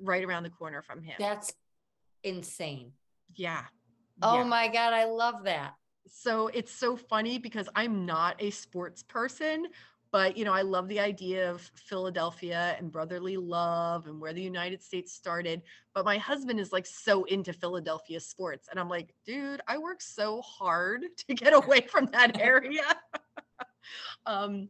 right 0.00 0.24
around 0.24 0.44
the 0.44 0.50
corner 0.50 0.82
from 0.82 1.02
him. 1.02 1.16
That's 1.18 1.52
insane. 2.22 2.92
Yeah. 3.34 3.62
Oh 4.22 4.38
yeah. 4.38 4.44
my 4.44 4.68
god 4.68 4.92
i 4.92 5.04
love 5.04 5.44
that. 5.44 5.74
So 6.10 6.48
it's 6.48 6.72
so 6.72 6.96
funny 6.96 7.38
because 7.38 7.68
i'm 7.74 8.06
not 8.06 8.36
a 8.38 8.50
sports 8.50 9.02
person 9.02 9.66
but 10.12 10.36
you 10.36 10.44
know 10.44 10.52
i 10.52 10.62
love 10.62 10.88
the 10.88 11.00
idea 11.00 11.50
of 11.50 11.60
philadelphia 11.74 12.74
and 12.78 12.90
brotherly 12.90 13.36
love 13.36 14.06
and 14.06 14.20
where 14.20 14.32
the 14.32 14.42
united 14.42 14.82
states 14.82 15.12
started 15.12 15.62
but 15.94 16.04
my 16.04 16.16
husband 16.18 16.58
is 16.60 16.72
like 16.72 16.86
so 16.86 17.24
into 17.24 17.52
philadelphia 17.52 18.20
sports 18.20 18.68
and 18.70 18.78
i'm 18.80 18.88
like 18.88 19.14
dude 19.26 19.60
i 19.68 19.78
work 19.78 20.00
so 20.00 20.40
hard 20.42 21.02
to 21.16 21.34
get 21.34 21.52
away 21.52 21.80
from 21.80 22.06
that 22.06 22.40
area. 22.40 22.82
Um 24.26 24.68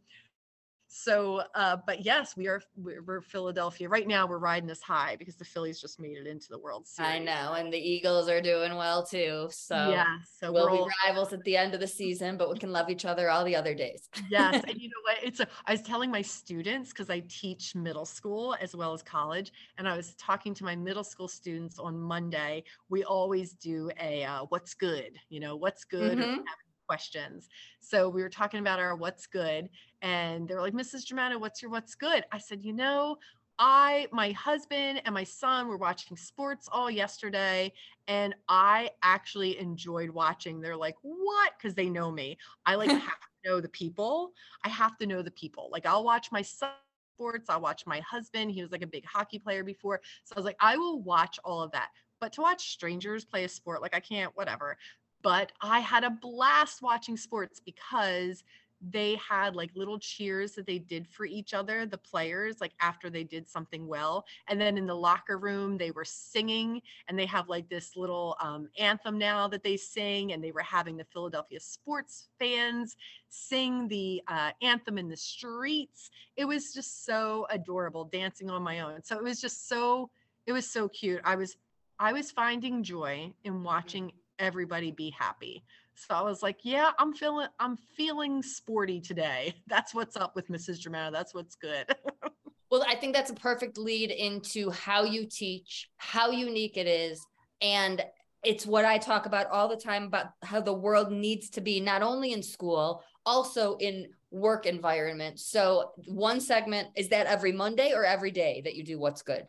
so 0.89 1.43
uh 1.55 1.77
but 1.87 2.05
yes 2.05 2.37
we 2.37 2.49
are 2.49 2.61
we're, 2.77 3.21
philadelphia. 3.21 3.89
Right 3.89 4.07
now 4.07 4.27
we're 4.27 4.39
riding 4.39 4.67
this 4.67 4.83
high 4.83 5.17
because 5.17 5.37
the 5.37 5.45
phillies 5.45 5.81
just 5.81 6.01
made 6.01 6.17
it 6.17 6.27
into 6.27 6.49
the 6.49 6.59
world 6.59 6.87
series. 6.87 7.11
i 7.11 7.19
know 7.19 7.55
and 7.55 7.73
the 7.73 7.79
eagles 7.79 8.29
are 8.29 8.41
doing 8.41 8.75
well 8.75 9.05
too. 9.05 9.49
So 9.51 9.91
yeah 9.91 10.17
so 10.41 10.53
we'll 10.53 10.71
be 10.71 10.91
rivals 11.07 11.33
at 11.33 11.43
the 11.45 11.57
end 11.57 11.75
of 11.75 11.81
the 11.81 11.87
season 11.87 12.37
but 12.37 12.51
we 12.51 12.59
can 12.59 12.73
love 12.73 12.91
each 12.91 13.05
other 13.05 13.31
all 13.31 13.45
the 13.45 13.57
other 13.57 13.75
days. 13.75 14.09
Yes 14.31 14.63
and 14.67 14.79
you 14.79 14.89
know 14.89 15.03
what? 15.05 15.17
It's 15.23 15.41
a 15.41 15.49
i 15.67 15.73
was 15.73 15.83
telling 15.83 16.11
my 16.11 16.23
students 16.23 16.91
because 16.91 17.11
i 17.11 17.23
teach 17.29 17.75
middle 17.75 18.05
school 18.05 18.57
as 18.61 18.75
well 18.75 18.93
as 18.93 19.03
college 19.03 19.53
and 19.79 19.89
i 19.89 19.97
was 19.97 20.15
talking 20.15 20.55
to 20.55 20.65
my 20.65 20.77
middle 20.77 21.05
school 21.05 21.29
students 21.29 21.79
on 21.79 21.99
monday 21.99 22.63
we 22.89 23.05
always 23.05 23.53
do 23.53 23.91
a 24.01 24.25
uh, 24.25 24.45
what's 24.49 24.75
good? 24.75 25.19
You 25.29 25.41
know 25.41 25.57
what's 25.57 25.85
good? 25.85 26.19
Mm-hmm 26.19 26.41
questions. 26.89 27.49
So 27.81 28.09
we 28.09 28.23
were 28.23 28.31
talking 28.31 28.61
about 28.61 28.81
our 28.81 28.97
what's 28.97 29.27
good, 29.27 29.69
and 30.03 30.49
they 30.49 30.55
were 30.55 30.63
like, 30.63 30.73
Mrs. 30.73 31.05
Germano, 31.05 31.39
what's 31.39 31.61
your 31.61 31.71
what's 31.71 31.95
good? 31.95 32.25
I 32.33 32.39
said, 32.39 32.65
you 32.65 32.73
know, 32.73 33.19
I, 33.59 34.07
my 34.13 34.31
husband, 34.33 35.03
and 35.05 35.15
my 35.15 35.25
son 35.25 35.69
were 35.69 35.77
watching 35.77 36.17
sports 36.17 36.69
all 36.71 36.91
yesterday, 36.91 37.73
and 38.07 38.35
I 38.49 38.91
actually 39.03 39.59
enjoyed 39.59 40.11
watching. 40.11 40.61
They're 40.61 40.77
like, 40.77 40.95
what? 41.03 41.53
Because 41.59 41.75
they 41.75 41.91
know 41.91 42.11
me. 42.11 42.39
I 42.67 42.77
like 42.77 42.89
have 42.91 43.01
to 43.01 43.51
know 43.51 43.61
the 43.61 43.69
people. 43.69 44.33
I 44.65 44.69
have 44.69 44.97
to 44.99 45.07
know 45.07 45.23
the 45.23 45.33
people. 45.33 45.69
Like, 45.73 45.87
I'll 45.87 46.05
watch 46.05 46.31
my 46.33 46.43
son 46.43 46.71
sports. 47.17 47.51
I'll 47.51 47.61
watch 47.61 47.85
my 47.85 48.01
husband. 48.01 48.53
He 48.53 48.63
was 48.63 48.71
like 48.71 48.83
a 48.83 48.87
big 48.87 49.05
hockey 49.05 49.41
player 49.41 49.65
before. 49.65 50.01
So 50.23 50.35
I 50.37 50.39
was 50.39 50.47
like, 50.47 50.57
I 50.61 50.77
will 50.77 51.03
watch 51.03 51.41
all 51.45 51.61
of 51.61 51.73
that. 51.73 51.89
But 52.21 52.33
to 52.35 52.41
watch 52.41 52.71
strangers 52.71 53.25
play 53.25 53.45
a 53.45 53.49
sport, 53.49 53.83
like 53.83 53.95
I 53.95 54.01
can't, 54.01 54.37
whatever 54.37 54.77
but 55.23 55.53
I 55.61 55.81
had 55.81 56.05
a 56.05 56.11
blast 56.11 56.83
watching 56.83 57.17
sports 57.17 57.61
because 57.65 58.45
they 58.81 59.17
had 59.17 59.57
like 59.57 59.71
little 59.75 59.99
cheers 59.99 60.53
that 60.53 60.67
they 60.67 60.79
did 60.79 61.07
for 61.09 61.27
each 61.27 61.53
other, 61.53 61.85
the 61.85 61.99
players, 61.99 62.61
like 62.61 62.73
after 62.81 63.11
they 63.11 63.25
did 63.25 63.49
something 63.49 63.87
well. 63.87 64.25
And 64.47 64.61
then 64.61 64.79
in 64.79 64.87
the 64.87 64.95
locker 64.95 65.37
room, 65.39 65.77
they 65.77 65.91
were 65.91 66.05
singing 66.05 66.81
and 67.09 67.19
they 67.19 67.27
have 67.27 67.49
like 67.49 67.69
this 67.69 67.97
little 67.97 68.37
um, 68.41 68.69
anthem 68.79 69.19
now 69.19 69.49
that 69.49 69.65
they 69.65 69.77
sing. 69.77 70.33
And 70.33 70.43
they 70.43 70.53
were 70.53 70.63
having 70.63 70.97
the 70.97 71.05
Philadelphia 71.05 71.59
sports 71.59 72.29
fans 72.39 72.97
sing 73.29 73.89
the 73.89 74.23
uh, 74.29 74.53
anthem 74.63 74.97
in 74.97 75.09
the 75.09 75.17
streets. 75.17 76.11
It 76.37 76.45
was 76.45 76.73
just 76.73 77.05
so 77.05 77.47
adorable 77.51 78.05
dancing 78.05 78.49
on 78.49 78.63
my 78.63 78.81
own. 78.81 79.03
So 79.03 79.17
it 79.17 79.25
was 79.25 79.41
just 79.41 79.69
so, 79.69 80.11
it 80.47 80.53
was 80.53 80.69
so 80.69 80.89
cute. 80.89 81.21
I 81.25 81.35
was, 81.35 81.57
I 81.99 82.13
was 82.13 82.31
finding 82.31 82.85
joy 82.85 83.33
in 83.43 83.65
watching 83.65 84.13
everybody 84.39 84.91
be 84.91 85.11
happy. 85.11 85.65
So 85.95 86.15
I 86.15 86.23
was 86.23 86.43
like, 86.43 86.61
yeah, 86.63 86.91
I'm 86.99 87.13
feeling 87.13 87.49
I'm 87.59 87.77
feeling 87.97 88.43
sporty 88.43 89.01
today. 89.01 89.55
That's 89.67 89.95
what's 89.95 90.17
up 90.17 90.37
with 90.37 90.49
Mrs. 90.49 90.79
Germano. 90.79 91.11
That's 91.11 91.35
what's 91.35 91.57
good. 91.57 91.87
well, 92.71 92.85
I 92.87 92.95
think 92.95 93.15
that's 93.15 93.31
a 93.31 93.35
perfect 93.35 93.79
lead 93.79 94.11
into 94.11 94.71
how 94.71 95.05
you 95.05 95.27
teach, 95.27 95.89
how 95.97 96.31
unique 96.31 96.77
it 96.77 96.87
is, 96.87 97.25
and 97.61 98.05
it's 98.45 98.65
what 98.67 98.85
I 98.85 98.99
talk 98.99 99.27
about 99.27 99.49
all 99.49 99.69
the 99.69 99.77
time 99.77 100.05
about 100.05 100.27
how 100.43 100.61
the 100.61 100.73
world 100.73 101.11
needs 101.11 101.51
to 101.51 101.61
be 101.61 101.81
not 101.81 102.03
only 102.03 102.33
in 102.33 102.43
school, 102.43 103.03
also 103.27 103.77
in 103.79 104.07
work 104.31 104.67
environment. 104.67 105.41
So 105.41 105.93
one 106.07 106.41
segment 106.41 106.89
is 106.95 107.09
that 107.09 107.27
every 107.27 107.53
Monday 107.53 107.93
or 107.95 108.05
every 108.05 108.31
day 108.31 108.61
that 108.65 108.77
you 108.77 108.85
do 108.85 108.99
what's 108.99 109.23
good? 109.23 109.47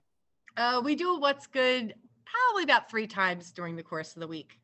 Uh, 0.57 0.81
we 0.83 0.95
do 0.95 1.19
what's 1.19 1.47
good 1.47 1.93
probably 2.25 2.63
about 2.63 2.89
three 2.89 3.07
times 3.07 3.51
during 3.51 3.75
the 3.75 3.83
course 3.83 4.15
of 4.15 4.21
the 4.21 4.27
week. 4.27 4.58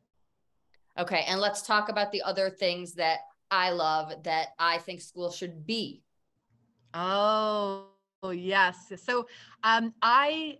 Okay. 0.98 1.24
And 1.26 1.40
let's 1.40 1.62
talk 1.62 1.88
about 1.88 2.10
the 2.10 2.22
other 2.22 2.48
things 2.50 2.94
that 2.94 3.20
I 3.50 3.70
love 3.70 4.12
that 4.24 4.48
I 4.58 4.78
think 4.78 5.00
school 5.00 5.30
should 5.30 5.66
be. 5.66 6.02
Oh, 6.94 7.86
yes. 8.32 8.92
So 9.04 9.26
um, 9.62 9.92
I 10.02 10.58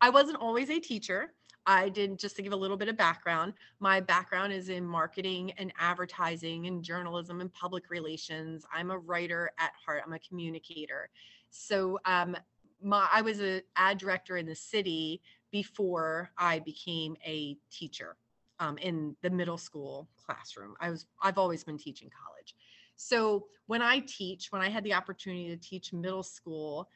I 0.00 0.10
wasn't 0.10 0.38
always 0.38 0.70
a 0.70 0.78
teacher. 0.78 1.34
I 1.66 1.90
did 1.90 2.18
just 2.18 2.34
to 2.36 2.42
give 2.42 2.54
a 2.54 2.56
little 2.56 2.78
bit 2.78 2.88
of 2.88 2.96
background. 2.96 3.52
My 3.78 4.00
background 4.00 4.54
is 4.54 4.70
in 4.70 4.86
marketing 4.86 5.52
and 5.58 5.70
advertising 5.78 6.66
and 6.66 6.82
journalism 6.82 7.42
and 7.42 7.52
public 7.52 7.90
relations. 7.90 8.64
I'm 8.72 8.90
a 8.90 8.98
writer 8.98 9.50
at 9.58 9.72
heart. 9.84 10.02
I'm 10.06 10.14
a 10.14 10.18
communicator. 10.20 11.10
So 11.50 11.98
um, 12.06 12.36
my 12.82 13.06
I 13.12 13.20
was 13.20 13.40
an 13.40 13.60
ad 13.76 13.98
director 13.98 14.38
in 14.38 14.46
the 14.46 14.54
city 14.54 15.20
before 15.50 16.30
I 16.38 16.60
became 16.60 17.16
a 17.24 17.58
teacher 17.70 18.16
um, 18.60 18.78
in 18.78 19.16
the 19.22 19.30
middle 19.30 19.58
school 19.58 20.08
classroom. 20.16 20.74
I 20.80 20.90
was 20.90 21.06
I've 21.22 21.38
always 21.38 21.64
been 21.64 21.78
teaching 21.78 22.10
college. 22.10 22.54
So 22.96 23.46
when 23.66 23.82
I 23.82 24.00
teach, 24.00 24.50
when 24.50 24.62
I 24.62 24.68
had 24.68 24.84
the 24.84 24.94
opportunity 24.94 25.48
to 25.48 25.56
teach 25.56 25.92
middle 25.92 26.22
school, 26.22 26.88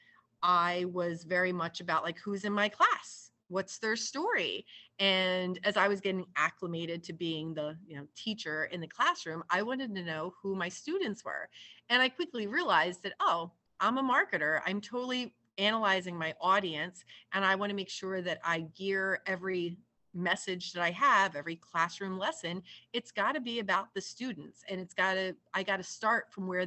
I 0.42 0.87
was 0.92 1.25
very 1.25 1.52
much 1.52 1.81
about 1.81 2.02
like 2.02 2.19
who's 2.19 2.45
in 2.45 2.52
my 2.52 2.69
class, 2.69 3.31
what's 3.49 3.78
their 3.78 3.95
story, 3.95 4.66
and 4.99 5.61
as 5.64 5.76
I 5.76 5.88
was 5.88 6.00
getting 6.00 6.26
acclimated 6.37 7.04
to 7.04 7.12
being 7.12 7.54
the 7.54 7.76
you 7.87 7.97
know 7.97 8.07
teacher 8.16 8.64
in 8.64 8.81
the 8.81 8.88
classroom, 8.88 9.45
I 9.50 9.62
wanted 9.62 9.95
to 9.95 10.02
know 10.02 10.35
who 10.42 10.57
my 10.57 10.69
students 10.69 11.25
were, 11.25 11.49
and 11.88 12.02
I 12.02 12.09
quickly 12.09 12.47
realized 12.47 13.02
that 13.04 13.14
oh, 13.21 13.52
I'm 13.78 13.99
a 13.99 14.02
marketer. 14.02 14.61
I'm 14.66 14.81
totally 14.81 15.35
analyzing 15.59 16.16
my 16.16 16.35
audience 16.40 17.04
and 17.33 17.45
I 17.45 17.54
want 17.57 17.71
to 17.71 17.76
make 17.76 17.90
sure 17.90 18.23
that 18.23 18.38
I 18.45 18.61
gear 18.75 19.21
every 19.26 19.76
message 20.14 20.73
that 20.73 20.83
I 20.83 20.90
have 20.90 21.37
every 21.37 21.57
classroom 21.57 22.19
lesson, 22.19 22.62
it's 22.92 23.11
got 23.11 23.33
to 23.33 23.40
be 23.40 23.59
about 23.61 23.95
the 23.95 24.00
students 24.00 24.62
and 24.69 24.81
it's 24.81 24.95
got 24.95 25.14
to, 25.14 25.35
I 25.54 25.62
got 25.62 25.78
to 25.78 25.83
start 25.83 26.33
from 26.33 26.47
where 26.47 26.66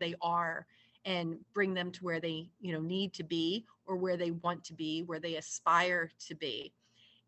they 0.00 0.14
are 0.20 0.66
and 1.04 1.36
bring 1.52 1.74
them 1.74 1.90
to 1.92 2.04
where 2.04 2.20
they, 2.20 2.48
you 2.60 2.72
know, 2.72 2.80
need 2.80 3.12
to 3.14 3.24
be 3.24 3.66
or 3.86 3.96
where 3.96 4.16
they 4.16 4.30
want 4.30 4.62
to 4.64 4.74
be, 4.74 5.02
where 5.02 5.18
they 5.18 5.36
aspire 5.36 6.10
to 6.26 6.34
be. 6.34 6.72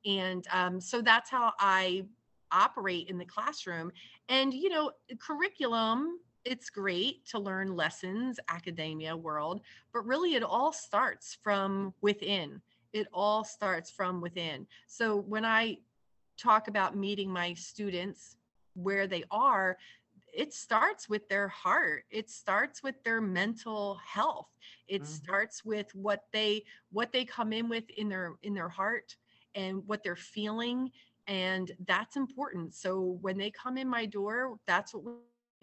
And 0.07 0.47
um, 0.53 0.81
so 0.81 1.01
that's 1.01 1.31
how 1.31 1.53
I 1.59 2.05
operate 2.53 3.09
in 3.09 3.19
the 3.19 3.25
classroom. 3.25 3.91
And, 4.29 4.55
you 4.55 4.69
know, 4.69 4.93
curriculum, 5.19 6.21
it's 6.45 6.71
great 6.71 7.25
to 7.27 7.39
learn 7.39 7.75
lessons, 7.75 8.39
academia 8.49 9.17
world, 9.17 9.63
but 9.93 10.07
really 10.07 10.35
it 10.35 10.43
all 10.43 10.73
starts 10.73 11.37
from 11.43 11.95
within 12.01 12.61
it 12.95 13.09
all 13.13 13.45
starts 13.45 13.91
from 13.91 14.23
within. 14.23 14.67
So 14.87 15.17
when 15.17 15.45
I 15.45 15.79
talk 16.39 16.69
about 16.69 16.97
meeting 16.97 17.29
my 17.29 17.53
students 17.55 18.37
where 18.75 19.07
they 19.07 19.25
are, 19.31 19.77
it 20.33 20.55
starts 20.55 21.09
with 21.09 21.29
their 21.29 21.49
heart. 21.49 22.05
It 22.11 22.31
starts 22.31 22.83
with 22.83 22.95
their 23.05 23.21
mental 23.21 23.99
health. 24.05 24.49
It 24.89 25.03
mm-hmm. 25.03 25.13
starts 25.13 25.65
with 25.65 25.95
what 25.95 26.23
they 26.33 26.65
what 26.91 27.13
they 27.13 27.25
come 27.25 27.53
in 27.53 27.69
with 27.69 27.85
in 27.91 28.09
their 28.09 28.33
in 28.43 28.55
their 28.55 28.69
heart 28.69 29.17
and 29.55 29.83
what 29.87 30.03
they're 30.03 30.17
feeling 30.17 30.91
and 31.27 31.73
that's 31.87 32.17
important. 32.17 32.75
So 32.75 33.19
when 33.23 33.39
they 33.39 33.51
come 33.51 33.79
in 33.79 33.89
my 33.89 34.07
door, 34.07 34.57
that's 34.67 34.95
what 34.95 35.05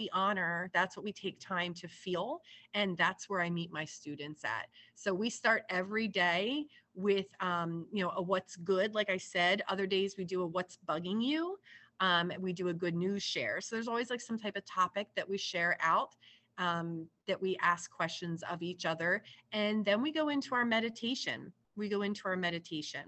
we 0.01 0.10
honor 0.13 0.72
that's 0.74 0.98
what 0.98 1.03
we 1.03 1.13
take 1.13 1.39
time 1.39 1.74
to 1.75 1.88
feel 1.88 2.41
and 2.74 2.98
that's 2.98 3.29
where 3.29 3.41
i 3.41 3.50
meet 3.50 3.72
my 3.72 3.86
students 3.86 4.43
at. 4.43 4.67
So 4.96 5.13
we 5.13 5.29
start 5.29 5.63
every 5.70 6.08
day 6.08 6.65
with 6.96 7.27
um, 7.39 7.86
you 7.93 8.03
know 8.03 8.12
a 8.15 8.22
what's 8.22 8.55
good 8.55 8.96
like 8.96 9.10
i 9.10 9.17
said 9.17 9.62
other 9.70 9.86
days 9.86 10.15
we 10.17 10.25
do 10.25 10.41
a 10.41 10.48
what's 10.48 10.77
bugging 10.89 11.24
you 11.24 11.60
um, 12.00 12.31
we 12.39 12.51
do 12.51 12.70
a 12.70 12.74
good 12.74 12.96
news 12.96 13.22
share. 13.22 13.62
So 13.62 13.75
there's 13.75 13.88
always 13.88 14.10
like 14.10 14.22
some 14.22 14.39
type 14.39 14.58
of 14.58 14.65
topic 14.65 15.08
that 15.15 15.29
we 15.29 15.38
share 15.38 15.77
out 15.81 16.15
um, 16.58 17.05
that 17.27 17.39
we 17.39 17.55
ask 17.62 17.91
questions 17.91 18.43
of 18.51 18.63
each 18.63 18.88
other 18.88 19.22
and 19.51 19.86
then 19.86 20.01
we 20.01 20.12
go 20.12 20.29
into 20.29 20.55
our 20.55 20.65
meditation. 20.65 21.53
We 21.75 21.89
go 21.89 22.01
into 22.01 22.24
our 22.25 22.36
meditation 22.36 23.05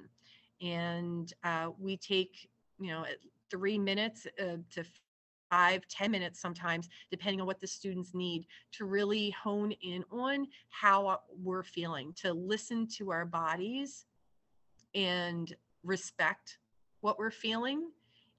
and 0.62 1.34
uh, 1.44 1.70
we 1.80 1.98
take 1.98 2.48
you 2.80 2.92
know 2.92 3.04
three 3.50 3.80
minutes 3.80 4.28
uh, 4.40 4.58
to 4.76 4.84
five, 5.54 5.88
ten 5.88 6.10
minutes 6.10 6.40
sometimes, 6.40 6.90
depending 7.12 7.40
on 7.40 7.46
what 7.46 7.60
the 7.60 7.68
students 7.68 8.16
need, 8.16 8.48
to 8.72 8.86
really 8.86 9.30
hone 9.32 9.72
in 9.84 10.04
on 10.12 10.48
how 10.70 11.06
uh, 11.08 11.18
we're 11.44 11.62
feeling, 11.64 12.12
to 12.14 12.34
listen 12.34 12.88
to 12.88 13.12
our 13.12 13.24
bodies 13.24 14.06
and 14.96 15.56
respect 15.84 16.58
what 17.02 17.20
we're 17.20 17.30
feeling 17.30 17.92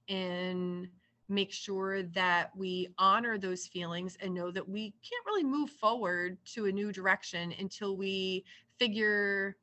and 0.09 0.89
make 1.29 1.53
sure 1.53 2.03
that 2.03 2.51
we 2.57 2.89
honor 2.99 3.39
those 3.39 3.67
feelings 3.67 4.19
and 4.21 4.35
know 4.35 4.51
that 4.51 4.69
we 4.69 4.93
can't 5.09 5.27
really 5.27 5.45
move 5.45 5.71
forward 5.71 6.37
to 6.45 6.67
a 6.67 6.73
new 6.73 6.91
direction 6.91 7.55
until 7.61 7.97
we 7.97 8.45
figure 8.79 9.57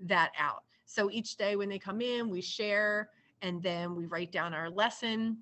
that 0.00 0.32
out. 0.38 0.64
So 0.84 1.10
each 1.10 1.36
day 1.36 1.56
when 1.56 1.70
they 1.70 1.78
come 1.78 2.02
in, 2.02 2.28
we 2.28 2.42
share 2.42 3.08
and 3.40 3.62
then 3.62 3.94
we 3.94 4.04
write 4.04 4.32
down 4.32 4.52
our 4.52 4.68
lesson 4.68 5.38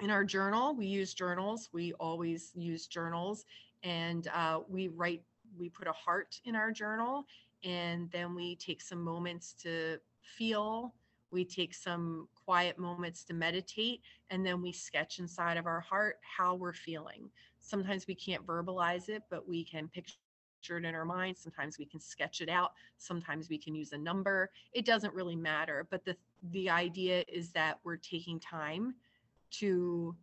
in 0.00 0.10
our 0.10 0.24
journal 0.24 0.74
we 0.74 0.86
use 0.86 1.14
journals 1.14 1.68
we 1.72 1.92
always 1.94 2.52
use 2.54 2.86
journals 2.86 3.44
and 3.82 4.28
uh, 4.28 4.60
we 4.68 4.88
write 4.88 5.22
we 5.58 5.68
put 5.68 5.86
a 5.86 5.92
heart 5.92 6.40
in 6.44 6.56
our 6.56 6.70
journal 6.70 7.24
and 7.64 8.10
then 8.10 8.34
we 8.34 8.56
take 8.56 8.80
some 8.80 9.02
moments 9.02 9.52
to 9.52 9.98
feel 10.22 10.94
we 11.30 11.44
take 11.44 11.74
some 11.74 12.28
quiet 12.44 12.78
moments 12.78 13.24
to 13.24 13.34
meditate 13.34 14.00
and 14.30 14.44
then 14.44 14.60
we 14.62 14.72
sketch 14.72 15.18
inside 15.18 15.56
of 15.56 15.66
our 15.66 15.80
heart 15.80 16.18
how 16.22 16.54
we're 16.54 16.72
feeling. 16.72 17.30
Sometimes 17.60 18.06
we 18.06 18.14
can't 18.14 18.46
verbalize 18.46 19.08
it 19.08 19.22
but 19.30 19.46
we 19.48 19.64
can 19.64 19.88
picture 19.88 20.16
it 20.62 20.84
in 20.84 20.94
our 20.94 21.06
mind 21.06 21.34
sometimes 21.38 21.78
we 21.78 21.86
can 21.86 21.98
sketch 21.98 22.42
it 22.42 22.50
out 22.50 22.72
sometimes 22.98 23.48
we 23.48 23.56
can 23.56 23.74
use 23.74 23.92
a 23.92 23.98
number 23.98 24.50
it 24.74 24.84
doesn't 24.84 25.14
really 25.14 25.34
matter 25.34 25.86
but 25.90 26.04
the 26.04 26.14
the 26.50 26.68
idea 26.68 27.24
is 27.28 27.50
that 27.50 27.78
we're 27.82 27.96
taking 27.96 28.38
time 28.38 28.94
to 29.58 30.16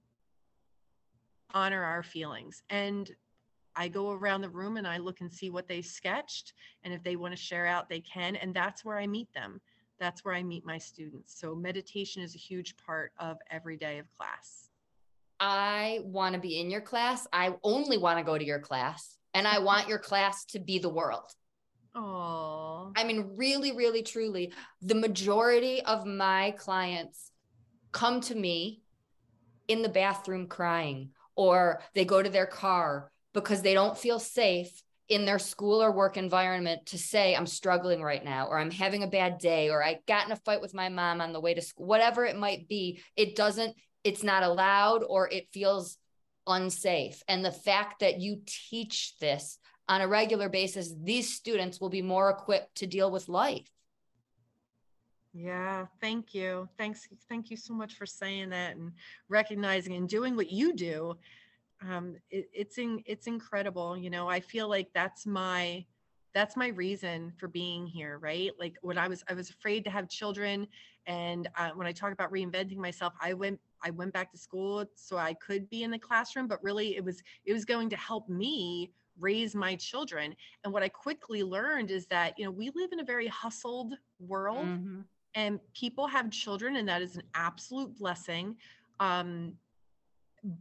honor 1.53 1.84
our 1.84 2.03
feelings. 2.03 2.63
And 2.69 3.10
I 3.75 3.88
go 3.88 4.12
around 4.12 4.41
the 4.41 4.50
room 4.50 4.77
and 4.77 4.88
I 4.88 4.98
look 4.98 5.22
and 5.22 5.31
see 5.31 5.50
what 5.50 5.67
they 5.67 5.81
sketched. 5.81 6.53
And 6.84 6.93
if 6.93 7.03
they 7.03 7.15
want 7.15 7.36
to 7.36 7.41
share 7.41 7.67
out, 7.67 7.89
they 7.89 8.01
can. 8.01 8.36
And 8.36 8.53
that's 8.53 8.84
where 8.84 8.98
I 8.98 9.07
meet 9.07 9.31
them. 9.34 9.62
That's 10.00 10.25
where 10.25 10.34
I 10.34 10.43
meet 10.43 10.65
my 10.65 10.77
students. 10.77 11.39
So 11.39 11.55
meditation 11.55 12.22
is 12.22 12.36
a 12.36 12.39
huge 12.39 12.75
part 12.77 13.12
of 13.19 13.38
every 13.50 13.77
day 13.77 14.00
of 14.00 14.12
class. 14.15 14.69
I 15.39 16.01
want 16.03 16.34
to 16.34 16.41
be 16.41 16.60
in 16.60 16.69
your 16.69 16.81
class. 16.81 17.27
I 17.31 17.55
only 17.63 17.98
want 17.98 18.17
to 18.17 18.24
go 18.24 18.37
to 18.37 18.46
your 18.46 18.59
class. 18.59 19.18
And 19.33 19.48
I 19.48 19.59
want 19.59 19.87
your 19.87 20.00
class 20.00 20.46
to 20.46 20.59
be 20.59 20.79
the 20.79 20.90
world. 20.90 21.31
Oh. 21.94 22.92
I 22.96 23.03
mean, 23.03 23.31
really, 23.35 23.72
really, 23.75 24.01
truly, 24.01 24.53
the 24.81 24.96
majority 24.96 25.81
of 25.83 26.05
my 26.05 26.51
clients 26.57 27.31
come 27.92 28.22
to 28.22 28.35
me 28.35 28.81
in 29.68 29.82
the 29.82 29.90
bathroom 29.90 30.48
crying 30.48 31.12
or 31.36 31.82
they 31.94 32.06
go 32.06 32.22
to 32.22 32.30
their 32.30 32.46
car 32.46 33.12
because 33.34 33.62
they 33.62 33.74
don't 33.74 33.98
feel 33.98 34.20
safe 34.20 34.82
in 35.10 35.25
their 35.25 35.40
school 35.40 35.82
or 35.82 35.92
work 35.92 36.18
environment 36.18 36.86
to 36.86 36.98
say 36.98 37.36
i'm 37.36 37.48
struggling 37.48 38.01
right 38.01 38.25
now 38.25 38.48
or 38.48 38.60
i'm 38.60 38.72
having 38.72 39.03
a 39.03 39.08
bad 39.08 39.38
day 39.38 39.70
or 39.70 39.84
i 39.84 40.00
got 40.08 40.25
in 40.25 40.32
a 40.32 40.36
fight 40.36 40.62
with 40.62 40.74
my 40.74 40.90
mom 40.90 41.22
on 41.22 41.32
the 41.32 41.40
way 41.40 41.53
to 41.53 41.62
school 41.62 41.86
whatever 41.86 42.25
it 42.25 42.38
might 42.38 42.68
be 42.68 43.01
it 43.16 43.36
doesn't 43.36 43.75
it's 44.03 44.24
not 44.24 44.44
allowed 44.44 45.03
or 45.03 45.30
it 45.30 45.48
feels 45.51 45.98
unsafe. 46.48 47.22
And 47.27 47.44
the 47.44 47.51
fact 47.51 48.00
that 48.00 48.20
you 48.20 48.42
teach 48.46 49.18
this 49.20 49.60
on 49.90 50.01
a 50.01 50.08
regular 50.08 50.50
basis 50.50 50.94
these 51.01 51.34
students 51.34 51.80
will 51.80 51.90
be 51.90 52.01
more 52.01 52.30
equipped 52.30 52.75
to 52.75 52.88
deal 52.88 53.10
with 53.10 53.30
life 53.30 53.70
yeah, 55.37 55.85
thank 56.01 56.33
you. 56.33 56.67
Thanks. 56.79 57.07
Thank 57.29 57.51
you 57.51 57.57
so 57.57 57.71
much 57.71 57.93
for 57.93 58.07
saying 58.07 58.50
that 58.50 58.75
and 58.75 58.91
recognizing 59.29 59.93
and 59.93 60.09
doing 60.09 60.35
what 60.35 60.51
you 60.51 60.73
do. 60.73 61.15
Um, 61.87 62.15
it, 62.31 62.50
it's 62.53 62.79
in, 62.79 63.03
it's 63.05 63.27
incredible. 63.27 63.95
You 63.95 64.09
know, 64.09 64.27
I 64.27 64.39
feel 64.39 64.67
like 64.67 64.89
that's 64.95 65.27
my 65.27 65.85
that's 66.33 66.57
my 66.57 66.69
reason 66.69 67.33
for 67.37 67.47
being 67.47 67.85
here, 67.85 68.17
right? 68.17 68.51
Like 68.59 68.77
when 68.81 68.97
I 68.97 69.07
was 69.07 69.23
I 69.29 69.35
was 69.35 69.51
afraid 69.51 69.83
to 69.83 69.91
have 69.91 70.09
children, 70.09 70.67
and 71.05 71.47
uh, 71.55 71.69
when 71.75 71.85
I 71.85 71.91
talk 71.91 72.11
about 72.11 72.31
reinventing 72.31 72.77
myself, 72.77 73.13
I 73.21 73.33
went 73.35 73.59
I 73.83 73.91
went 73.91 74.13
back 74.13 74.31
to 74.31 74.39
school 74.39 74.85
so 74.95 75.17
I 75.17 75.35
could 75.35 75.69
be 75.69 75.83
in 75.83 75.91
the 75.91 76.00
classroom, 76.00 76.47
but 76.47 76.63
really 76.63 76.95
it 76.95 77.03
was 77.03 77.21
it 77.45 77.53
was 77.53 77.63
going 77.63 77.91
to 77.91 77.97
help 77.97 78.27
me 78.27 78.91
raise 79.19 79.53
my 79.53 79.75
children. 79.75 80.35
And 80.63 80.73
what 80.73 80.81
I 80.81 80.89
quickly 80.89 81.43
learned 81.43 81.91
is 81.91 82.07
that 82.07 82.39
you 82.39 82.45
know 82.45 82.51
we 82.51 82.71
live 82.75 82.91
in 82.91 83.01
a 83.01 83.05
very 83.05 83.27
hustled 83.27 83.93
world. 84.19 84.65
Mm-hmm 84.65 85.01
and 85.37 85.59
people 85.75 86.07
have 86.07 86.31
children 86.31 86.77
and 86.77 86.89
that 86.89 87.03
is 87.03 87.15
an 87.15 87.21
absolute 87.35 87.95
blessing. 87.95 88.55
Um, 89.00 89.53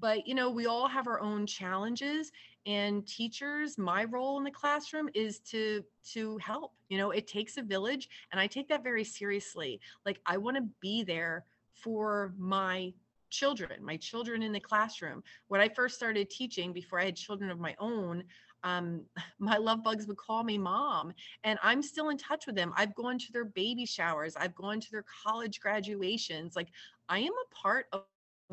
but 0.00 0.26
you 0.26 0.34
know 0.34 0.50
we 0.50 0.66
all 0.66 0.86
have 0.88 1.06
our 1.06 1.20
own 1.20 1.46
challenges 1.46 2.30
and 2.66 3.06
teachers 3.06 3.78
my 3.78 4.04
role 4.04 4.36
in 4.38 4.44
the 4.44 4.50
classroom 4.50 5.08
is 5.14 5.38
to 5.40 5.82
to 6.12 6.36
help. 6.38 6.72
You 6.88 6.98
know 6.98 7.10
it 7.10 7.26
takes 7.26 7.56
a 7.56 7.62
village 7.62 8.08
and 8.32 8.40
i 8.40 8.46
take 8.46 8.68
that 8.68 8.84
very 8.84 9.04
seriously. 9.04 9.80
Like 10.04 10.20
i 10.26 10.36
want 10.36 10.56
to 10.56 10.64
be 10.80 11.02
there 11.02 11.44
for 11.72 12.34
my 12.38 12.92
children 13.30 13.82
my 13.82 13.96
children 13.96 14.42
in 14.42 14.52
the 14.52 14.60
classroom. 14.60 15.22
When 15.48 15.60
i 15.60 15.68
first 15.68 15.94
started 15.94 16.28
teaching 16.28 16.72
before 16.72 17.00
i 17.00 17.06
had 17.06 17.16
children 17.16 17.50
of 17.50 17.58
my 17.58 17.74
own 17.78 18.24
um, 18.64 19.02
my 19.38 19.56
love 19.56 19.82
bugs 19.82 20.06
would 20.06 20.16
call 20.16 20.44
me 20.44 20.58
mom 20.58 21.12
and 21.44 21.58
i'm 21.62 21.82
still 21.82 22.08
in 22.10 22.16
touch 22.16 22.46
with 22.46 22.56
them. 22.56 22.72
I've 22.76 22.94
gone 22.94 23.18
to 23.18 23.32
their 23.32 23.44
baby 23.44 23.86
showers 23.86 24.36
i've 24.36 24.54
gone 24.54 24.80
to 24.80 24.90
their 24.90 25.04
college 25.24 25.60
graduations 25.60 26.56
like 26.56 26.68
i 27.08 27.18
am 27.18 27.32
a 27.32 27.54
part 27.54 27.86
of 27.92 28.04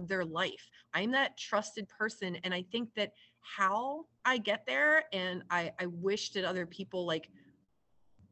their 0.07 0.25
life. 0.25 0.71
I'm 0.95 1.11
that 1.11 1.37
trusted 1.37 1.87
person 1.87 2.37
and 2.43 2.53
i 2.53 2.63
think 2.71 2.93
that 2.95 3.13
how 3.41 4.05
i 4.25 4.37
get 4.37 4.65
there 4.65 5.03
and 5.13 5.43
i 5.49 5.71
i 5.79 5.85
wish 5.85 6.31
that 6.31 6.45
other 6.45 6.65
people 6.65 7.05
like 7.05 7.29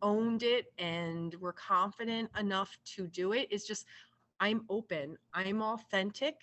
owned 0.02 0.42
it 0.42 0.66
and 0.80 1.36
were 1.36 1.54
confident 1.54 2.30
enough 2.40 2.78
to 2.96 3.08
do 3.08 3.34
it 3.34 3.48
is 3.52 3.66
just 3.66 3.86
i'm 4.40 4.66
open. 4.70 5.18
I'm 5.34 5.62
authentic. 5.62 6.36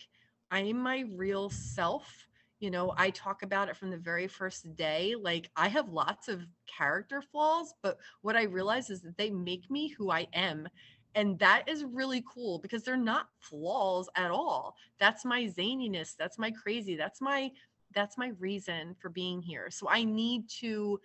I'm 0.51 0.79
my 0.79 1.05
real 1.15 1.51
self 1.51 2.27
you 2.61 2.71
know 2.71 2.93
i 2.97 3.11
talk 3.11 3.43
about 3.43 3.69
it 3.69 3.77
from 3.77 3.91
the 3.91 3.97
very 3.97 4.27
first 4.27 4.75
day 4.77 5.15
like 5.21 5.51
i 5.57 5.69
have 5.69 5.89
lots 5.91 6.29
of 6.29 6.47
character 6.67 7.23
flaws 7.23 7.73
but 7.83 7.99
what 8.23 8.37
i 8.37 8.43
realize 8.43 8.91
is 8.91 9.01
that 9.01 9.17
they 9.17 9.31
make 9.31 9.71
me 9.71 9.89
who 9.89 10.11
i 10.11 10.27
am 10.33 10.69
and 11.15 11.39
that 11.39 11.65
is 11.67 11.85
really 11.85 12.23
cool 12.33 12.59
because 12.59 12.85
they're 12.85 12.97
not 12.97 13.29
flaws 13.41 14.09
at 14.15 14.31
all. 14.31 14.77
That's 15.01 15.25
my 15.25 15.45
zaniness 15.45 16.15
that's 16.17 16.39
my 16.39 16.51
crazy 16.51 16.97
that's 16.97 17.21
my 17.21 17.51
that's 17.95 18.19
my 18.19 18.33
reason 18.39 18.95
for 19.01 19.09
being 19.09 19.43
here. 19.43 19.69
So 19.71 19.89
i 19.89 20.05
need 20.05 20.49
to 20.61 21.01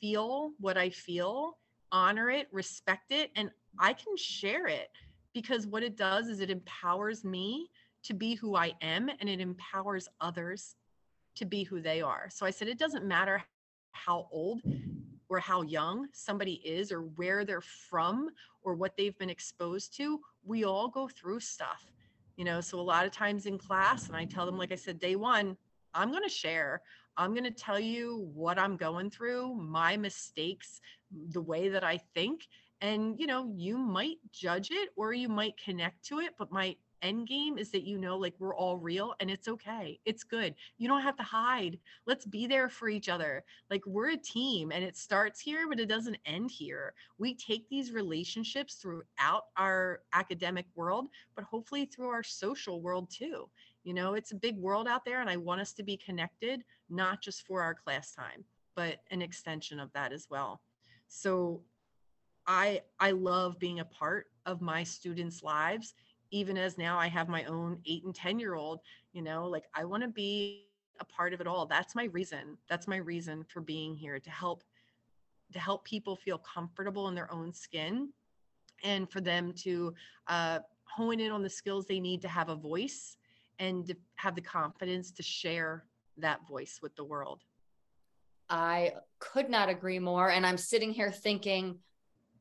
feel 0.00 0.52
what 0.60 0.76
i 0.76 0.90
feel 0.90 1.58
honor 1.90 2.28
it 2.28 2.48
respect 2.52 3.10
it 3.10 3.30
and 3.36 3.50
i 3.78 3.92
can 3.92 4.16
share 4.16 4.66
it 4.66 4.88
because 5.32 5.66
what 5.66 5.82
it 5.82 5.96
does 5.96 6.28
is 6.28 6.40
it 6.40 6.50
empowers 6.50 7.24
me 7.24 7.70
to 8.02 8.12
be 8.12 8.34
who 8.34 8.54
i 8.54 8.72
am 8.82 9.08
and 9.20 9.28
it 9.28 9.40
empowers 9.40 10.08
others 10.20 10.76
to 11.36 11.44
be 11.44 11.62
who 11.62 11.80
they 11.80 12.00
are. 12.00 12.28
So 12.30 12.46
I 12.46 12.50
said, 12.50 12.68
it 12.68 12.78
doesn't 12.78 13.04
matter 13.04 13.42
how 13.92 14.28
old 14.30 14.62
or 15.28 15.38
how 15.38 15.62
young 15.62 16.08
somebody 16.12 16.60
is 16.64 16.92
or 16.92 17.00
where 17.00 17.44
they're 17.44 17.60
from 17.60 18.30
or 18.62 18.74
what 18.74 18.96
they've 18.96 19.18
been 19.18 19.30
exposed 19.30 19.96
to. 19.96 20.20
We 20.44 20.64
all 20.64 20.88
go 20.88 21.08
through 21.08 21.40
stuff, 21.40 21.84
you 22.36 22.44
know. 22.44 22.60
So 22.60 22.78
a 22.78 22.82
lot 22.82 23.06
of 23.06 23.12
times 23.12 23.46
in 23.46 23.58
class, 23.58 24.08
and 24.08 24.16
I 24.16 24.24
tell 24.24 24.46
them, 24.46 24.58
like 24.58 24.72
I 24.72 24.76
said, 24.76 24.98
day 24.98 25.16
one, 25.16 25.56
I'm 25.94 26.10
going 26.10 26.22
to 26.22 26.28
share. 26.28 26.82
I'm 27.16 27.32
going 27.32 27.44
to 27.44 27.50
tell 27.50 27.80
you 27.80 28.30
what 28.34 28.58
I'm 28.58 28.76
going 28.76 29.10
through, 29.10 29.54
my 29.54 29.96
mistakes, 29.96 30.80
the 31.30 31.40
way 31.40 31.68
that 31.68 31.82
I 31.82 31.98
think. 32.14 32.46
And, 32.82 33.18
you 33.18 33.26
know, 33.26 33.50
you 33.56 33.78
might 33.78 34.18
judge 34.32 34.68
it 34.70 34.90
or 34.96 35.14
you 35.14 35.28
might 35.28 35.54
connect 35.56 36.04
to 36.08 36.18
it, 36.20 36.34
but 36.38 36.52
my 36.52 36.76
end 37.02 37.28
game 37.28 37.58
is 37.58 37.70
that 37.70 37.84
you 37.84 37.98
know 37.98 38.16
like 38.16 38.34
we're 38.38 38.54
all 38.54 38.76
real 38.76 39.14
and 39.20 39.30
it's 39.30 39.48
okay 39.48 39.98
it's 40.04 40.24
good. 40.24 40.54
You 40.78 40.88
don't 40.88 41.02
have 41.02 41.16
to 41.16 41.22
hide. 41.22 41.78
Let's 42.06 42.24
be 42.24 42.46
there 42.46 42.68
for 42.68 42.88
each 42.88 43.08
other. 43.08 43.44
Like 43.70 43.84
we're 43.86 44.10
a 44.10 44.16
team 44.16 44.72
and 44.72 44.84
it 44.84 44.96
starts 44.96 45.40
here 45.40 45.68
but 45.68 45.80
it 45.80 45.88
doesn't 45.88 46.18
end 46.24 46.50
here. 46.50 46.94
We 47.18 47.34
take 47.34 47.68
these 47.68 47.92
relationships 47.92 48.74
throughout 48.74 49.44
our 49.56 50.00
academic 50.12 50.66
world 50.74 51.08
but 51.34 51.44
hopefully 51.44 51.84
through 51.86 52.08
our 52.08 52.22
social 52.22 52.80
world 52.80 53.10
too. 53.10 53.48
You 53.84 53.94
know 53.94 54.14
it's 54.14 54.32
a 54.32 54.36
big 54.36 54.56
world 54.56 54.88
out 54.88 55.04
there 55.04 55.20
and 55.20 55.30
i 55.30 55.36
want 55.36 55.60
us 55.60 55.72
to 55.74 55.82
be 55.82 55.96
connected 55.96 56.64
not 56.88 57.20
just 57.20 57.46
for 57.46 57.62
our 57.62 57.74
class 57.74 58.12
time 58.12 58.44
but 58.74 58.98
an 59.10 59.22
extension 59.22 59.80
of 59.80 59.92
that 59.92 60.12
as 60.12 60.28
well. 60.30 60.60
So 61.08 61.62
i 62.46 62.80
i 63.00 63.10
love 63.10 63.58
being 63.58 63.80
a 63.80 63.84
part 63.84 64.26
of 64.44 64.60
my 64.60 64.84
students 64.84 65.42
lives 65.42 65.94
even 66.30 66.56
as 66.56 66.78
now 66.78 66.98
I 66.98 67.08
have 67.08 67.28
my 67.28 67.44
own 67.44 67.78
eight 67.86 68.04
and 68.04 68.14
10 68.14 68.38
year 68.38 68.54
old, 68.54 68.80
you 69.12 69.22
know, 69.22 69.46
like 69.46 69.64
I 69.74 69.84
want 69.84 70.02
to 70.02 70.08
be 70.08 70.66
a 71.00 71.04
part 71.04 71.32
of 71.32 71.40
it 71.40 71.46
all. 71.46 71.66
That's 71.66 71.94
my 71.94 72.04
reason. 72.04 72.56
That's 72.68 72.88
my 72.88 72.96
reason 72.96 73.44
for 73.44 73.60
being 73.60 73.94
here 73.94 74.18
to 74.18 74.30
help 74.30 74.62
to 75.52 75.58
help 75.60 75.84
people 75.84 76.16
feel 76.16 76.38
comfortable 76.38 77.06
in 77.08 77.14
their 77.14 77.32
own 77.32 77.52
skin 77.52 78.08
and 78.82 79.08
for 79.08 79.20
them 79.20 79.52
to 79.52 79.94
uh, 80.26 80.58
hone 80.84 81.20
in 81.20 81.30
on 81.30 81.42
the 81.42 81.48
skills 81.48 81.86
they 81.86 82.00
need 82.00 82.20
to 82.22 82.28
have 82.28 82.48
a 82.48 82.56
voice 82.56 83.16
and 83.58 83.86
to 83.86 83.96
have 84.16 84.34
the 84.34 84.40
confidence 84.40 85.12
to 85.12 85.22
share 85.22 85.84
that 86.18 86.46
voice 86.48 86.80
with 86.82 86.94
the 86.96 87.04
world. 87.04 87.44
I 88.48 88.92
could 89.18 89.50
not 89.50 89.68
agree 89.68 89.98
more. 89.98 90.30
And 90.30 90.46
I'm 90.46 90.58
sitting 90.58 90.92
here 90.92 91.10
thinking, 91.10 91.78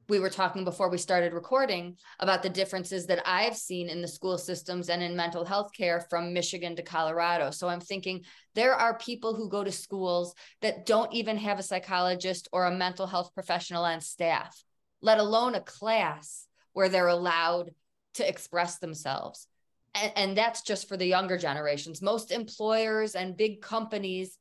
we 0.08 0.20
were 0.20 0.30
talking 0.30 0.64
before 0.64 0.90
we 0.90 0.98
started 0.98 1.34
recording 1.34 1.98
about 2.20 2.44
the 2.44 2.50
differences 2.50 3.08
that 3.08 3.22
I've 3.26 3.58
seen 3.58 3.90
in 3.90 4.02
the 4.02 4.08
school 4.08 4.38
systems 4.38 4.90
and 4.90 5.02
in 5.02 5.16
mental 5.16 5.44
health 5.44 5.72
care 5.76 6.00
from 6.10 6.34
Michigan 6.34 6.76
to 6.76 6.84
Colorado. 6.84 7.52
So 7.52 7.68
I'm 7.68 7.80
thinking 7.80 8.24
there 8.54 8.76
are 8.76 8.98
people 8.98 9.34
who 9.34 9.50
go 9.50 9.64
to 9.64 9.72
schools 9.72 10.36
that 10.62 10.86
don't 10.86 11.14
even 11.14 11.38
have 11.38 11.60
a 11.60 11.64
psychologist 11.64 12.48
or 12.52 12.66
a 12.66 12.76
mental 12.76 13.08
health 13.08 13.34
professional 13.34 13.84
on 13.84 14.02
staff, 14.02 14.64
let 15.02 15.18
alone 15.18 15.56
a 15.56 15.62
class 15.62 16.48
where 16.74 16.90
they're 16.90 17.08
allowed 17.08 17.72
to 18.16 18.28
express 18.28 18.78
themselves. 18.78 19.48
And, 19.96 20.12
and 20.16 20.38
that's 20.38 20.62
just 20.62 20.88
for 20.88 20.98
the 20.98 21.06
younger 21.06 21.38
generations. 21.38 22.02
Most 22.02 22.32
employers 22.32 23.16
and 23.16 23.38
big 23.38 23.62
companies 23.62 24.38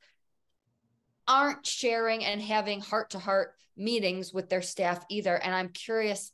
aren't 1.27 1.67
sharing 1.67 2.25
and 2.25 2.41
having 2.41 2.81
heart 2.81 3.11
to 3.11 3.19
heart 3.19 3.55
meetings 3.77 4.33
with 4.33 4.49
their 4.49 4.63
staff 4.63 5.05
either. 5.09 5.37
And 5.37 5.55
I'm 5.55 5.69
curious 5.69 6.33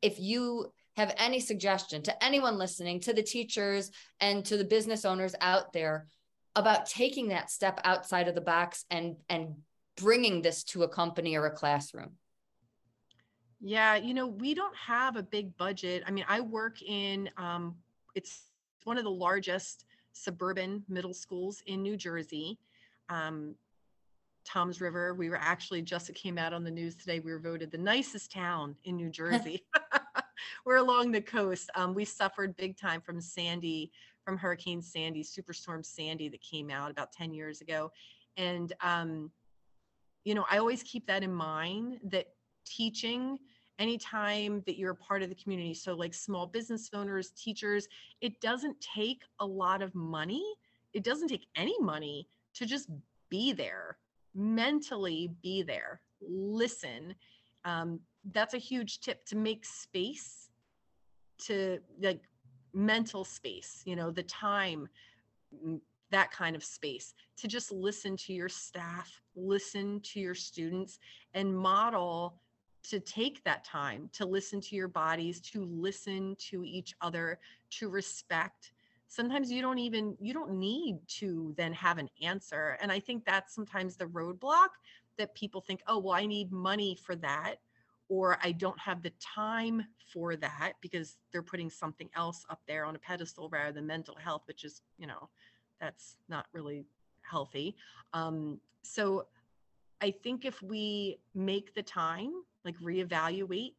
if 0.00 0.18
you 0.18 0.72
have 0.96 1.14
any 1.16 1.40
suggestion 1.40 2.02
to 2.02 2.24
anyone 2.24 2.58
listening, 2.58 3.00
to 3.00 3.12
the 3.12 3.22
teachers 3.22 3.90
and 4.20 4.44
to 4.44 4.56
the 4.56 4.64
business 4.64 5.04
owners 5.04 5.34
out 5.40 5.72
there 5.72 6.06
about 6.54 6.86
taking 6.86 7.28
that 7.28 7.50
step 7.50 7.80
outside 7.84 8.28
of 8.28 8.34
the 8.34 8.40
box 8.40 8.84
and 8.90 9.16
and 9.28 9.54
bringing 9.96 10.42
this 10.42 10.64
to 10.64 10.82
a 10.82 10.88
company 10.88 11.36
or 11.36 11.46
a 11.46 11.50
classroom. 11.50 12.12
Yeah, 13.60 13.96
you 13.96 14.12
know, 14.12 14.26
we 14.26 14.54
don't 14.54 14.74
have 14.76 15.16
a 15.16 15.22
big 15.22 15.56
budget. 15.56 16.02
I 16.06 16.10
mean, 16.10 16.24
I 16.28 16.40
work 16.40 16.82
in 16.82 17.30
um, 17.36 17.76
it's 18.14 18.42
one 18.84 18.98
of 18.98 19.04
the 19.04 19.10
largest 19.10 19.84
suburban 20.12 20.82
middle 20.88 21.14
schools 21.14 21.62
in 21.66 21.82
New 21.82 21.96
Jersey. 21.96 22.58
Um, 23.08 23.54
Toms 24.44 24.80
River. 24.80 25.14
We 25.14 25.30
were 25.30 25.38
actually 25.40 25.82
just 25.82 26.10
it 26.10 26.14
came 26.14 26.38
out 26.38 26.52
on 26.52 26.64
the 26.64 26.70
news 26.70 26.94
today. 26.94 27.20
We 27.20 27.32
were 27.32 27.38
voted 27.38 27.70
the 27.70 27.78
nicest 27.78 28.32
town 28.32 28.76
in 28.84 28.96
New 28.96 29.10
Jersey. 29.10 29.64
we're 30.64 30.76
along 30.76 31.12
the 31.12 31.20
coast. 31.20 31.70
Um, 31.74 31.94
we 31.94 32.04
suffered 32.04 32.56
big 32.56 32.76
time 32.76 33.00
from 33.00 33.20
Sandy, 33.20 33.90
from 34.24 34.36
Hurricane 34.36 34.82
Sandy, 34.82 35.22
Superstorm 35.22 35.84
Sandy 35.84 36.28
that 36.28 36.40
came 36.40 36.70
out 36.70 36.90
about 36.90 37.12
10 37.12 37.32
years 37.32 37.60
ago. 37.60 37.92
And 38.36 38.72
um, 38.80 39.30
you 40.24 40.34
know, 40.34 40.44
I 40.50 40.58
always 40.58 40.82
keep 40.82 41.06
that 41.06 41.22
in 41.22 41.32
mind 41.32 41.98
that 42.04 42.28
teaching 42.64 43.38
anytime 43.78 44.62
that 44.66 44.78
you're 44.78 44.92
a 44.92 44.96
part 44.96 45.22
of 45.22 45.28
the 45.28 45.34
community, 45.34 45.74
so 45.74 45.94
like 45.94 46.14
small 46.14 46.46
business 46.46 46.88
owners, 46.92 47.30
teachers, 47.30 47.88
it 48.20 48.40
doesn't 48.40 48.80
take 48.80 49.22
a 49.40 49.46
lot 49.46 49.82
of 49.82 49.94
money. 49.94 50.44
It 50.92 51.02
doesn't 51.02 51.28
take 51.28 51.46
any 51.56 51.78
money 51.80 52.28
to 52.54 52.66
just 52.66 52.88
be 53.28 53.52
there 53.52 53.96
mentally 54.34 55.30
be 55.42 55.62
there, 55.62 56.00
listen. 56.20 57.14
Um, 57.64 58.00
that's 58.32 58.54
a 58.54 58.58
huge 58.58 59.00
tip 59.00 59.24
to 59.26 59.36
make 59.36 59.64
space 59.64 60.50
to 61.38 61.78
like 62.00 62.22
mental 62.72 63.24
space, 63.24 63.82
you 63.84 63.96
know, 63.96 64.10
the 64.10 64.22
time, 64.22 64.88
that 66.10 66.30
kind 66.30 66.54
of 66.54 66.62
space 66.62 67.14
to 67.36 67.48
just 67.48 67.72
listen 67.72 68.16
to 68.16 68.32
your 68.32 68.48
staff, 68.48 69.20
listen 69.34 70.00
to 70.00 70.20
your 70.20 70.34
students, 70.34 70.98
and 71.34 71.56
model 71.56 72.36
to 72.84 73.00
take 73.00 73.42
that 73.44 73.64
time 73.64 74.10
to 74.12 74.26
listen 74.26 74.60
to 74.60 74.76
your 74.76 74.88
bodies, 74.88 75.40
to 75.40 75.64
listen 75.64 76.36
to 76.38 76.64
each 76.64 76.94
other, 77.00 77.38
to 77.70 77.88
respect 77.88 78.71
sometimes 79.12 79.52
you 79.52 79.60
don't 79.60 79.78
even 79.78 80.16
you 80.20 80.32
don't 80.32 80.52
need 80.52 80.98
to 81.06 81.52
then 81.58 81.72
have 81.72 81.98
an 81.98 82.08
answer 82.22 82.78
and 82.80 82.90
i 82.90 82.98
think 82.98 83.24
that's 83.24 83.54
sometimes 83.54 83.96
the 83.96 84.06
roadblock 84.06 84.68
that 85.18 85.34
people 85.34 85.60
think 85.60 85.80
oh 85.86 85.98
well 85.98 86.14
i 86.14 86.24
need 86.24 86.50
money 86.50 86.96
for 87.04 87.14
that 87.14 87.56
or 88.08 88.38
i 88.42 88.50
don't 88.50 88.78
have 88.78 89.02
the 89.02 89.12
time 89.20 89.84
for 90.10 90.34
that 90.34 90.72
because 90.80 91.16
they're 91.30 91.42
putting 91.42 91.68
something 91.68 92.08
else 92.16 92.46
up 92.48 92.60
there 92.66 92.86
on 92.86 92.96
a 92.96 92.98
pedestal 92.98 93.50
rather 93.50 93.72
than 93.72 93.86
mental 93.86 94.16
health 94.16 94.42
which 94.46 94.64
is 94.64 94.80
you 94.98 95.06
know 95.06 95.28
that's 95.78 96.16
not 96.28 96.46
really 96.52 96.84
healthy. 97.22 97.74
Um, 98.12 98.60
so 98.82 99.26
i 100.00 100.10
think 100.10 100.44
if 100.44 100.60
we 100.62 101.18
make 101.34 101.74
the 101.74 101.82
time 101.82 102.32
like 102.64 102.76
reevaluate 102.78 103.74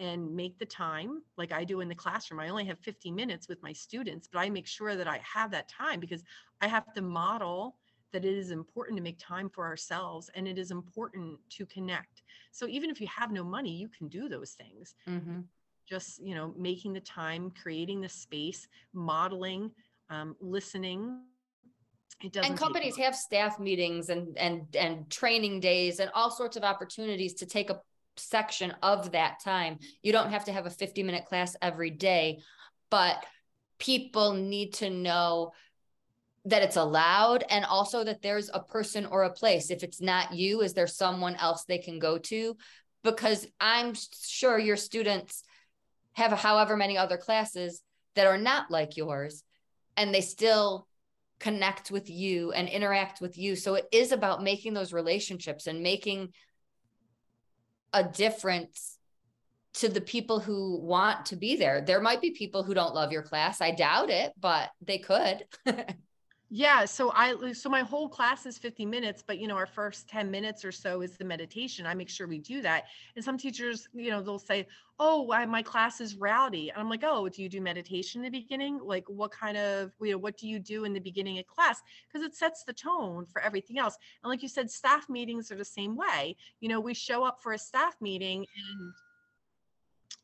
and 0.00 0.34
make 0.34 0.58
the 0.58 0.64
time 0.64 1.22
like 1.36 1.52
I 1.52 1.62
do 1.62 1.80
in 1.80 1.88
the 1.88 1.94
classroom. 1.94 2.40
I 2.40 2.48
only 2.48 2.64
have 2.64 2.78
50 2.78 3.12
minutes 3.12 3.48
with 3.48 3.62
my 3.62 3.72
students, 3.72 4.28
but 4.32 4.40
I 4.40 4.48
make 4.48 4.66
sure 4.66 4.96
that 4.96 5.06
I 5.06 5.20
have 5.22 5.50
that 5.50 5.68
time 5.68 6.00
because 6.00 6.24
I 6.62 6.68
have 6.68 6.92
to 6.94 7.02
model 7.02 7.76
that 8.12 8.24
it 8.24 8.34
is 8.34 8.50
important 8.50 8.96
to 8.96 9.02
make 9.02 9.18
time 9.18 9.50
for 9.50 9.66
ourselves 9.66 10.30
and 10.34 10.48
it 10.48 10.58
is 10.58 10.70
important 10.70 11.38
to 11.50 11.66
connect. 11.66 12.22
So 12.50 12.66
even 12.66 12.88
if 12.88 13.00
you 13.00 13.06
have 13.08 13.30
no 13.30 13.44
money, 13.44 13.72
you 13.72 13.88
can 13.88 14.08
do 14.08 14.28
those 14.28 14.52
things. 14.52 14.94
Mm-hmm. 15.06 15.40
Just, 15.86 16.24
you 16.24 16.34
know, 16.34 16.54
making 16.56 16.94
the 16.94 17.00
time, 17.00 17.52
creating 17.62 18.00
the 18.00 18.08
space, 18.08 18.66
modeling, 18.94 19.70
um, 20.08 20.34
listening, 20.40 21.20
and 22.42 22.56
companies 22.56 22.96
have 22.98 23.16
staff 23.16 23.58
meetings 23.58 24.10
and 24.10 24.36
and 24.36 24.66
and 24.76 25.08
training 25.08 25.58
days 25.58 26.00
and 26.00 26.10
all 26.14 26.30
sorts 26.30 26.54
of 26.54 26.64
opportunities 26.64 27.32
to 27.34 27.46
take 27.46 27.70
a 27.70 27.80
section 28.16 28.74
of 28.82 29.12
that 29.12 29.42
time. 29.42 29.78
You 30.02 30.12
don't 30.12 30.30
have 30.30 30.44
to 30.46 30.52
have 30.52 30.66
a 30.66 30.70
50 30.70 31.02
minute 31.02 31.26
class 31.26 31.56
every 31.60 31.90
day, 31.90 32.40
but 32.90 33.24
people 33.78 34.34
need 34.34 34.74
to 34.74 34.90
know 34.90 35.52
that 36.46 36.62
it's 36.62 36.76
allowed 36.76 37.44
and 37.50 37.64
also 37.64 38.02
that 38.04 38.22
there's 38.22 38.50
a 38.52 38.60
person 38.60 39.06
or 39.06 39.24
a 39.24 39.32
place. 39.32 39.70
If 39.70 39.82
it's 39.82 40.00
not 40.00 40.32
you, 40.32 40.62
is 40.62 40.72
there 40.72 40.86
someone 40.86 41.36
else 41.36 41.64
they 41.64 41.78
can 41.78 41.98
go 41.98 42.18
to? 42.18 42.56
Because 43.04 43.46
I'm 43.60 43.94
sure 44.26 44.58
your 44.58 44.76
students 44.76 45.42
have 46.12 46.32
however 46.32 46.76
many 46.76 46.96
other 46.96 47.16
classes 47.16 47.82
that 48.14 48.26
are 48.26 48.38
not 48.38 48.70
like 48.70 48.96
yours 48.96 49.42
and 49.96 50.14
they 50.14 50.20
still 50.20 50.86
connect 51.38 51.90
with 51.90 52.10
you 52.10 52.52
and 52.52 52.68
interact 52.68 53.20
with 53.20 53.38
you. 53.38 53.56
So 53.56 53.74
it 53.74 53.86
is 53.92 54.12
about 54.12 54.42
making 54.42 54.74
those 54.74 54.92
relationships 54.92 55.66
and 55.66 55.82
making 55.82 56.32
a 57.92 58.04
difference 58.04 58.96
to 59.74 59.88
the 59.88 60.00
people 60.00 60.40
who 60.40 60.80
want 60.80 61.26
to 61.26 61.36
be 61.36 61.56
there. 61.56 61.80
There 61.80 62.00
might 62.00 62.20
be 62.20 62.32
people 62.32 62.62
who 62.62 62.74
don't 62.74 62.94
love 62.94 63.12
your 63.12 63.22
class. 63.22 63.60
I 63.60 63.70
doubt 63.70 64.10
it, 64.10 64.32
but 64.38 64.70
they 64.80 64.98
could. 64.98 65.44
yeah, 66.52 66.84
so 66.84 67.12
I 67.14 67.52
so 67.52 67.68
my 67.68 67.82
whole 67.82 68.08
class 68.08 68.44
is 68.44 68.58
50 68.58 68.84
minutes, 68.84 69.22
but 69.24 69.38
you 69.38 69.46
know, 69.46 69.54
our 69.56 69.66
first 69.66 70.08
10 70.08 70.32
minutes 70.32 70.64
or 70.64 70.72
so 70.72 71.00
is 71.00 71.16
the 71.16 71.24
meditation. 71.24 71.86
I 71.86 71.94
make 71.94 72.08
sure 72.08 72.26
we 72.26 72.40
do 72.40 72.60
that. 72.62 72.86
And 73.14 73.24
some 73.24 73.38
teachers, 73.38 73.86
you 73.94 74.10
know, 74.10 74.20
they'll 74.20 74.40
say, 74.40 74.66
"Oh, 74.98 75.26
my 75.46 75.62
class 75.62 76.00
is 76.00 76.16
rowdy." 76.16 76.70
And 76.70 76.80
I'm 76.80 76.88
like, 76.90 77.04
"Oh, 77.04 77.28
do 77.28 77.40
you 77.40 77.48
do 77.48 77.60
meditation 77.60 78.24
in 78.24 78.32
the 78.32 78.36
beginning? 78.40 78.80
Like 78.82 79.08
what 79.08 79.30
kind 79.30 79.56
of, 79.56 79.92
you 80.00 80.10
know, 80.12 80.18
what 80.18 80.36
do 80.36 80.48
you 80.48 80.58
do 80.58 80.84
in 80.84 80.92
the 80.92 81.00
beginning 81.00 81.38
of 81.38 81.46
class?" 81.46 81.80
Because 82.08 82.26
it 82.26 82.34
sets 82.34 82.64
the 82.64 82.72
tone 82.72 83.26
for 83.26 83.40
everything 83.40 83.78
else. 83.78 83.96
And 84.24 84.28
like 84.30 84.42
you 84.42 84.48
said, 84.48 84.70
staff 84.72 85.08
meetings 85.08 85.52
are 85.52 85.56
the 85.56 85.64
same 85.64 85.94
way. 85.96 86.36
You 86.60 86.68
know, 86.68 86.80
we 86.80 86.94
show 86.94 87.22
up 87.24 87.40
for 87.40 87.52
a 87.52 87.58
staff 87.58 87.94
meeting 88.00 88.44
and 88.72 88.94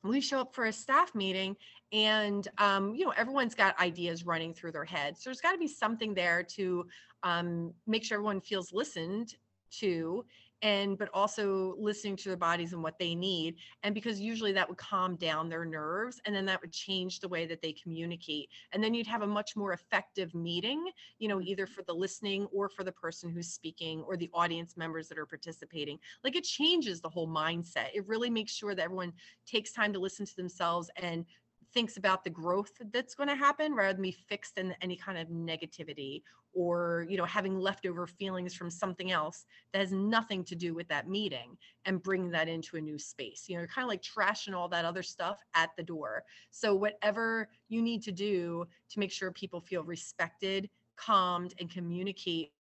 we 0.03 0.21
show 0.21 0.41
up 0.41 0.55
for 0.55 0.67
a 0.67 0.73
staff 0.73 1.15
meeting 1.15 1.57
and 1.93 2.49
um, 2.59 2.95
you 2.95 3.05
know 3.05 3.13
everyone's 3.17 3.55
got 3.55 3.79
ideas 3.81 4.27
running 4.27 4.53
through 4.53 4.73
their 4.73 4.85
heads. 4.85 5.23
So 5.23 5.31
there's 5.31 5.41
got 5.41 5.53
to 5.53 5.59
be 5.59 5.69
something 5.69 6.15
there 6.15 6.43
to 6.43 6.87
um, 7.23 7.73
make 7.87 8.05
sure 8.05 8.17
everyone 8.17 8.41
feels 8.41 8.73
listened 8.73 9.35
to 9.79 10.25
and 10.63 10.97
but 10.99 11.09
also 11.13 11.75
listening 11.79 12.17
to 12.17 12.29
their 12.29 12.37
bodies 12.37 12.73
and 12.73 12.83
what 12.83 12.99
they 12.99 13.15
need 13.15 13.57
and 13.83 13.95
because 13.95 14.21
usually 14.21 14.53
that 14.53 14.69
would 14.69 14.79
calm 14.79 15.17
down 15.17 15.49
their 15.49 15.65
nerves 15.65 16.21
and 16.25 16.35
then 16.35 16.47
that 16.47 16.61
would 16.61 16.73
change 16.73 17.21
the 17.21 17.29
way 17.29 17.47
that 17.47 17.61
they 17.63 17.73
communicate 17.73 18.49
and 18.73 18.83
then 18.83 18.95
you'd 18.95 19.07
have 19.07 19.23
a 19.23 19.27
much 19.27 19.55
more 19.57 19.73
effective 19.73 20.35
meeting 20.35 20.85
you 21.19 21.29
know 21.29 21.41
either 21.41 21.65
mm-hmm. 21.65 21.75
for 21.75 21.83
the 21.83 21.93
listening 21.93 22.47
or 22.53 22.69
for 22.69 22.85
the 22.85 22.93
person 22.93 23.31
who's 23.31 23.49
speaking 23.49 24.03
or 24.07 24.17
the 24.17 24.31
audience 24.33 24.77
members 24.77 25.09
that 25.09 25.19
are 25.19 25.27
participating. 25.27 25.99
Like 26.25 26.37
it 26.37 26.45
changes 26.45 27.01
the 27.01 27.09
whole 27.09 27.29
mindset. 27.29 27.89
It 27.95 28.07
really 28.07 28.31
makes 28.31 28.53
sure 28.53 28.75
that 28.75 28.83
everyone 28.83 29.13
takes 29.47 29.73
time 29.73 29.93
to 29.93 29.99
listen 29.99 30.27
to 30.27 30.37
themselves 30.37 30.91
and 30.97 31.25
thinks 31.77 31.99
about 31.99 32.25
the 32.25 32.31
growth 32.31 32.73
that's 32.91 33.15
going 33.15 33.29
to 33.29 33.35
happen 33.35 33.75
rather 33.75 33.93
than 33.93 34.01
be 34.01 34.11
fixed 34.11 34.57
in 34.57 34.75
any 34.81 34.97
kind 34.97 35.19
of 35.19 35.29
negativity 35.29 36.23
or 36.55 37.05
you 37.07 37.19
know 37.19 37.25
having 37.27 37.61
leftover 37.61 38.07
feelings 38.07 38.55
from 38.55 38.71
something 38.71 39.13
else 39.13 39.45
that 39.75 39.81
has 39.81 39.93
nothing 39.93 40.43
to 40.43 40.55
do 40.55 40.73
with 40.73 40.89
that 40.89 41.07
meeting 41.07 41.55
and 41.85 42.03
bring 42.03 42.31
that 42.31 42.49
into 42.49 42.79
a 42.79 42.81
new 42.81 42.99
space. 42.99 43.45
You 43.47 43.57
know 43.57 43.61
you're 43.61 43.69
kind 43.69 43.85
of 43.85 43.91
like 43.91 44.01
trashing 44.01 44.55
all 44.55 44.71
that 44.71 44.87
other 44.87 45.03
stuff 45.03 45.39
at 45.55 45.69
the 45.77 45.83
door. 45.83 46.25
So 46.51 46.75
whatever 46.75 47.51
you 47.69 47.83
need 47.83 48.03
to 48.05 48.13
do 48.13 48.67
to 48.89 48.99
make 48.99 49.13
sure 49.13 49.31
people 49.31 49.61
feel 49.61 49.85
respected 49.85 50.71
calmed 50.97 51.53
and 51.61 51.71
communicate 51.71 52.53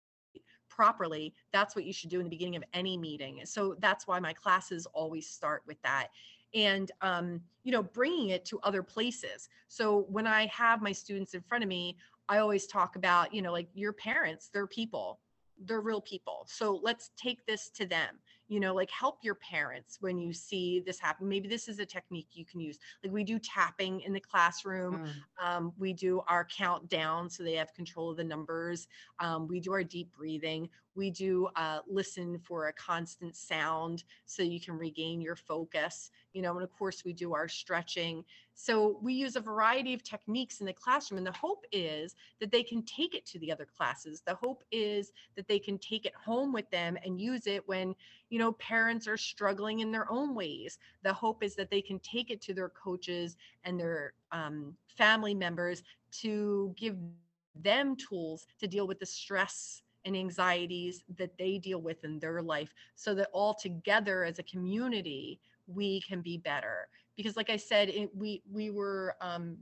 properly 0.67 1.33
that's 1.53 1.73
what 1.73 1.85
you 1.85 1.93
should 1.93 2.09
do 2.09 2.19
in 2.19 2.25
the 2.25 2.29
beginning 2.29 2.57
of 2.57 2.63
any 2.73 2.97
meeting. 2.97 3.39
So 3.45 3.77
that's 3.79 4.07
why 4.07 4.19
my 4.19 4.33
classes 4.33 4.85
always 4.87 5.29
start 5.29 5.63
with 5.65 5.81
that 5.83 6.09
and 6.55 6.91
um, 7.01 7.41
you 7.63 7.71
know 7.71 7.83
bringing 7.83 8.29
it 8.29 8.45
to 8.45 8.59
other 8.63 8.81
places. 8.81 9.49
So 9.67 10.05
when 10.09 10.25
i 10.25 10.47
have 10.47 10.81
my 10.81 10.91
students 10.91 11.33
in 11.33 11.41
front 11.41 11.63
of 11.63 11.67
me 11.67 11.97
i 12.29 12.37
always 12.37 12.65
talk 12.65 12.95
about 12.95 13.33
you 13.33 13.41
know 13.41 13.51
like 13.51 13.67
your 13.73 13.93
parents 13.93 14.49
they're 14.51 14.65
people. 14.65 15.19
They're 15.57 15.79
real 15.79 16.01
people. 16.01 16.45
So 16.49 16.81
let's 16.83 17.11
take 17.15 17.45
this 17.45 17.69
to 17.75 17.85
them. 17.85 18.19
You 18.47 18.59
know 18.59 18.73
like 18.75 18.91
help 18.91 19.19
your 19.23 19.35
parents 19.35 19.97
when 20.01 20.17
you 20.17 20.33
see 20.33 20.81
this 20.85 20.99
happen. 20.99 21.27
Maybe 21.27 21.47
this 21.47 21.67
is 21.67 21.79
a 21.79 21.85
technique 21.85 22.27
you 22.33 22.45
can 22.45 22.59
use. 22.59 22.77
Like 23.03 23.13
we 23.13 23.23
do 23.23 23.39
tapping 23.39 24.01
in 24.01 24.13
the 24.13 24.19
classroom. 24.19 25.05
Mm. 25.05 25.47
um, 25.47 25.73
we 25.77 25.93
do 25.93 26.21
our 26.27 26.45
countdown 26.45 27.29
so 27.29 27.43
they 27.43 27.53
have 27.53 27.73
control 27.73 28.11
of 28.11 28.17
the 28.17 28.23
numbers. 28.23 28.87
Um, 29.19 29.47
we 29.47 29.59
do 29.59 29.71
our 29.73 29.83
deep 29.83 30.11
breathing 30.15 30.69
we 30.95 31.11
do 31.11 31.47
uh, 31.55 31.79
listen 31.87 32.39
for 32.39 32.67
a 32.67 32.73
constant 32.73 33.35
sound 33.35 34.03
so 34.25 34.43
you 34.43 34.59
can 34.59 34.77
regain 34.77 35.21
your 35.21 35.35
focus 35.35 36.11
you 36.35 36.41
know 36.41 36.53
and 36.53 36.63
of 36.63 36.71
course 36.77 37.03
we 37.05 37.13
do 37.13 37.33
our 37.33 37.47
stretching. 37.47 38.23
So 38.53 38.99
we 39.01 39.13
use 39.13 39.35
a 39.35 39.41
variety 39.41 39.93
of 39.93 40.03
techniques 40.03 40.59
in 40.59 40.65
the 40.65 40.73
classroom 40.73 41.17
and 41.17 41.27
the 41.27 41.31
hope 41.31 41.65
is 41.71 42.15
that 42.39 42.51
they 42.51 42.63
can 42.63 42.83
take 42.83 43.15
it 43.15 43.25
to 43.27 43.39
the 43.39 43.51
other 43.51 43.65
classes. 43.65 44.21
The 44.25 44.35
hope 44.35 44.63
is 44.71 45.11
that 45.35 45.47
they 45.47 45.59
can 45.59 45.77
take 45.77 46.05
it 46.05 46.13
home 46.13 46.53
with 46.53 46.69
them 46.71 46.97
and 47.03 47.19
use 47.19 47.47
it 47.47 47.67
when 47.67 47.95
you 48.29 48.37
know 48.37 48.51
parents 48.53 49.07
are 49.07 49.17
struggling 49.17 49.79
in 49.79 49.91
their 49.91 50.11
own 50.11 50.35
ways. 50.35 50.77
The 51.03 51.13
hope 51.13 51.41
is 51.41 51.55
that 51.55 51.71
they 51.71 51.81
can 51.81 51.99
take 51.99 52.29
it 52.29 52.41
to 52.41 52.53
their 52.53 52.69
coaches 52.69 53.37
and 53.63 53.79
their 53.79 54.13
um, 54.31 54.75
family 54.87 55.33
members 55.33 55.83
to 56.19 56.73
give 56.77 56.97
them 57.61 57.95
tools 57.95 58.45
to 58.59 58.67
deal 58.67 58.85
with 58.85 58.99
the 58.99 59.05
stress 59.05 59.81
and 60.05 60.15
anxieties 60.15 61.03
that 61.17 61.37
they 61.37 61.57
deal 61.57 61.81
with 61.81 62.03
in 62.03 62.19
their 62.19 62.41
life 62.41 62.73
so 62.95 63.13
that 63.15 63.29
all 63.33 63.53
together 63.53 64.23
as 64.23 64.39
a 64.39 64.43
community 64.43 65.39
we 65.67 66.01
can 66.01 66.21
be 66.21 66.37
better. 66.37 66.87
Because 67.17 67.35
like 67.35 67.49
i 67.49 67.57
said 67.57 67.89
it, 67.89 68.15
we 68.15 68.41
we 68.51 68.69
were 68.69 69.15
um, 69.21 69.57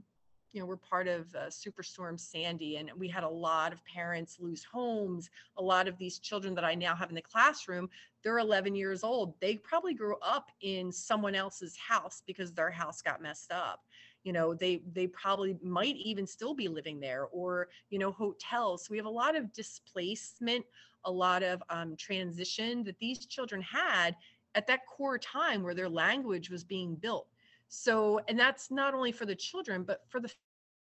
you 0.52 0.60
know 0.60 0.66
we're 0.66 0.76
part 0.76 1.08
of 1.08 1.34
uh, 1.34 1.46
superstorm 1.46 2.18
sandy 2.18 2.76
and 2.76 2.90
we 2.96 3.08
had 3.08 3.24
a 3.24 3.28
lot 3.28 3.72
of 3.72 3.84
parents 3.84 4.36
lose 4.38 4.62
homes 4.62 5.30
a 5.56 5.62
lot 5.62 5.88
of 5.88 5.98
these 5.98 6.20
children 6.20 6.54
that 6.54 6.62
i 6.64 6.76
now 6.76 6.94
have 6.94 7.08
in 7.08 7.14
the 7.16 7.22
classroom 7.22 7.88
they're 8.24 8.38
11 8.38 8.74
years 8.74 9.04
old. 9.04 9.34
They 9.40 9.56
probably 9.56 9.92
grew 9.94 10.16
up 10.22 10.50
in 10.62 10.90
someone 10.90 11.34
else's 11.34 11.76
house 11.76 12.22
because 12.26 12.52
their 12.52 12.70
house 12.70 13.02
got 13.02 13.20
messed 13.20 13.52
up 13.52 13.84
you 14.24 14.32
know 14.32 14.54
they 14.54 14.82
they 14.92 15.06
probably 15.06 15.56
might 15.62 15.96
even 15.96 16.26
still 16.26 16.54
be 16.54 16.68
living 16.68 16.98
there 16.98 17.26
or 17.26 17.68
you 17.90 17.98
know 17.98 18.12
hotels. 18.12 18.84
So 18.84 18.88
we 18.90 18.96
have 18.96 19.06
a 19.06 19.10
lot 19.10 19.36
of 19.36 19.52
displacement 19.52 20.64
a 21.06 21.10
lot 21.10 21.42
of 21.42 21.62
um, 21.68 21.94
transition 21.96 22.82
that 22.84 22.98
these 22.98 23.26
children 23.26 23.60
had 23.60 24.16
at 24.54 24.66
that 24.66 24.86
core 24.86 25.18
time 25.18 25.62
where 25.62 25.74
their 25.74 25.88
language 25.88 26.48
was 26.48 26.64
being 26.64 26.94
built. 26.94 27.28
So 27.68 28.20
and 28.28 28.38
that's 28.38 28.70
not 28.70 28.94
only 28.94 29.12
for 29.12 29.26
the 29.26 29.34
children 29.34 29.84
but 29.84 30.02
for 30.08 30.20
the 30.20 30.30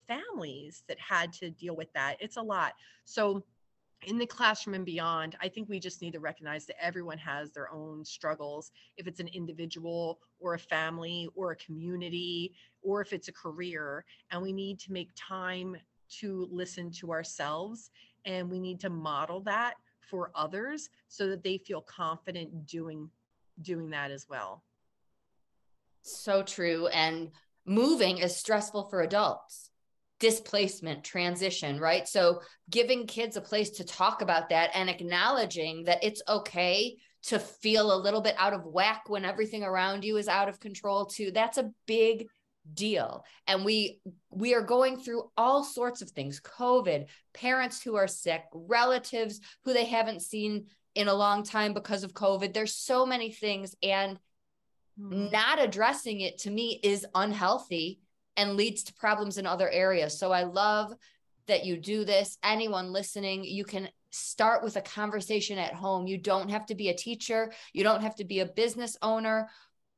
families 0.07 0.83
that 0.87 0.99
had 0.99 1.31
to 1.33 1.49
deal 1.51 1.75
with 1.75 1.91
that. 1.93 2.17
It's 2.19 2.37
a 2.37 2.41
lot. 2.41 2.73
So 3.05 3.43
in 4.03 4.17
the 4.17 4.25
classroom 4.25 4.73
and 4.73 4.85
beyond, 4.85 5.35
I 5.41 5.47
think 5.47 5.69
we 5.69 5.79
just 5.79 6.01
need 6.01 6.13
to 6.13 6.19
recognize 6.19 6.65
that 6.65 6.83
everyone 6.83 7.17
has 7.19 7.51
their 7.51 7.71
own 7.71 8.03
struggles. 8.03 8.71
If 8.97 9.07
it's 9.07 9.19
an 9.19 9.27
individual 9.27 10.19
or 10.39 10.55
a 10.55 10.59
family 10.59 11.29
or 11.35 11.51
a 11.51 11.55
community, 11.55 12.53
or 12.81 13.01
if 13.01 13.13
it's 13.13 13.27
a 13.27 13.33
career, 13.33 14.05
and 14.31 14.41
we 14.41 14.53
need 14.53 14.79
to 14.79 14.91
make 14.91 15.09
time 15.15 15.77
to 16.19 16.47
listen 16.51 16.91
to 16.91 17.11
ourselves 17.11 17.89
and 18.25 18.49
we 18.49 18.59
need 18.59 18.79
to 18.81 18.89
model 18.89 19.41
that 19.41 19.75
for 20.01 20.31
others 20.35 20.89
so 21.07 21.27
that 21.27 21.43
they 21.43 21.57
feel 21.57 21.81
confident 21.81 22.65
doing 22.65 23.09
doing 23.61 23.89
that 23.89 24.11
as 24.11 24.27
well. 24.27 24.63
So 26.01 26.43
true 26.43 26.87
and 26.87 27.31
moving 27.65 28.17
is 28.17 28.35
stressful 28.35 28.89
for 28.89 29.01
adults 29.01 29.70
displacement 30.21 31.03
transition 31.03 31.79
right? 31.79 32.07
So 32.07 32.41
giving 32.69 33.07
kids 33.07 33.35
a 33.35 33.41
place 33.41 33.71
to 33.71 33.83
talk 33.83 34.21
about 34.21 34.49
that 34.49 34.69
and 34.73 34.89
acknowledging 34.89 35.83
that 35.85 36.03
it's 36.03 36.21
okay 36.29 36.95
to 37.23 37.39
feel 37.39 37.93
a 37.93 38.01
little 38.01 38.21
bit 38.21 38.35
out 38.37 38.53
of 38.53 38.65
whack 38.65 39.03
when 39.07 39.25
everything 39.25 39.63
around 39.63 40.05
you 40.05 40.17
is 40.17 40.27
out 40.27 40.47
of 40.47 40.59
control 40.59 41.05
too 41.05 41.31
that's 41.31 41.57
a 41.57 41.71
big 41.85 42.27
deal. 42.73 43.25
And 43.47 43.65
we 43.65 43.99
we 44.29 44.53
are 44.53 44.61
going 44.61 44.99
through 44.99 45.29
all 45.35 45.63
sorts 45.63 46.01
of 46.01 46.11
things 46.11 46.39
covid 46.39 47.05
parents 47.33 47.81
who 47.81 47.95
are 47.95 48.07
sick 48.07 48.43
relatives 48.53 49.39
who 49.63 49.73
they 49.73 49.85
haven't 49.85 50.21
seen 50.21 50.67
in 50.93 51.07
a 51.07 51.13
long 51.13 51.43
time 51.43 51.73
because 51.73 52.03
of 52.03 52.13
covid. 52.13 52.53
There's 52.53 52.75
so 52.75 53.05
many 53.05 53.31
things 53.31 53.75
and 53.81 54.19
mm. 54.99 55.31
not 55.31 55.61
addressing 55.61 56.21
it 56.21 56.39
to 56.39 56.51
me 56.51 56.79
is 56.83 57.05
unhealthy 57.15 57.99
and 58.37 58.55
leads 58.55 58.83
to 58.83 58.93
problems 58.93 59.37
in 59.37 59.45
other 59.45 59.69
areas. 59.69 60.17
So 60.17 60.31
I 60.31 60.43
love 60.43 60.93
that 61.47 61.65
you 61.65 61.77
do 61.77 62.05
this. 62.05 62.37
Anyone 62.43 62.93
listening, 62.93 63.43
you 63.43 63.65
can 63.65 63.89
start 64.11 64.63
with 64.63 64.75
a 64.75 64.81
conversation 64.81 65.57
at 65.57 65.73
home. 65.73 66.07
You 66.07 66.17
don't 66.17 66.49
have 66.49 66.65
to 66.67 66.75
be 66.75 66.89
a 66.89 66.95
teacher, 66.95 67.51
you 67.73 67.83
don't 67.83 68.01
have 68.01 68.15
to 68.15 68.25
be 68.25 68.39
a 68.39 68.45
business 68.45 68.97
owner. 69.01 69.49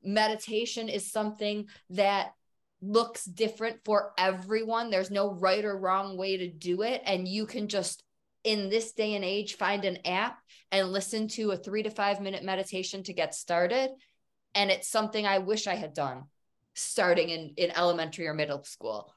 Meditation 0.03 0.89
is 0.89 1.11
something 1.11 1.67
that 1.91 2.33
looks 2.81 3.23
different 3.23 3.77
for 3.85 4.11
everyone. 4.17 4.89
There's 4.89 5.11
no 5.11 5.31
right 5.31 5.63
or 5.63 5.77
wrong 5.77 6.17
way 6.17 6.37
to 6.37 6.49
do 6.49 6.81
it. 6.81 7.01
And 7.05 7.27
you 7.27 7.45
can 7.45 7.69
just, 7.69 8.03
in 8.43 8.69
this 8.69 8.91
day 8.91 9.15
and 9.15 9.23
age, 9.23 9.55
find 9.55 9.85
an 9.85 9.99
app 10.05 10.39
and 10.71 10.91
listen 10.91 11.29
to 11.29 11.51
a 11.51 11.57
three 11.57 11.83
to 11.83 11.89
five 11.89 12.19
minute 12.19 12.43
meditation 12.43 13.03
to 13.03 13.13
get 13.13 13.33
started. 13.33 13.91
And 14.53 14.69
it's 14.69 14.89
something 14.89 15.25
I 15.25 15.39
wish 15.39 15.65
I 15.65 15.75
had 15.75 15.93
done 15.93 16.23
starting 16.73 17.29
in, 17.29 17.53
in 17.57 17.71
elementary 17.71 18.27
or 18.27 18.33
middle 18.33 18.63
school. 18.63 19.13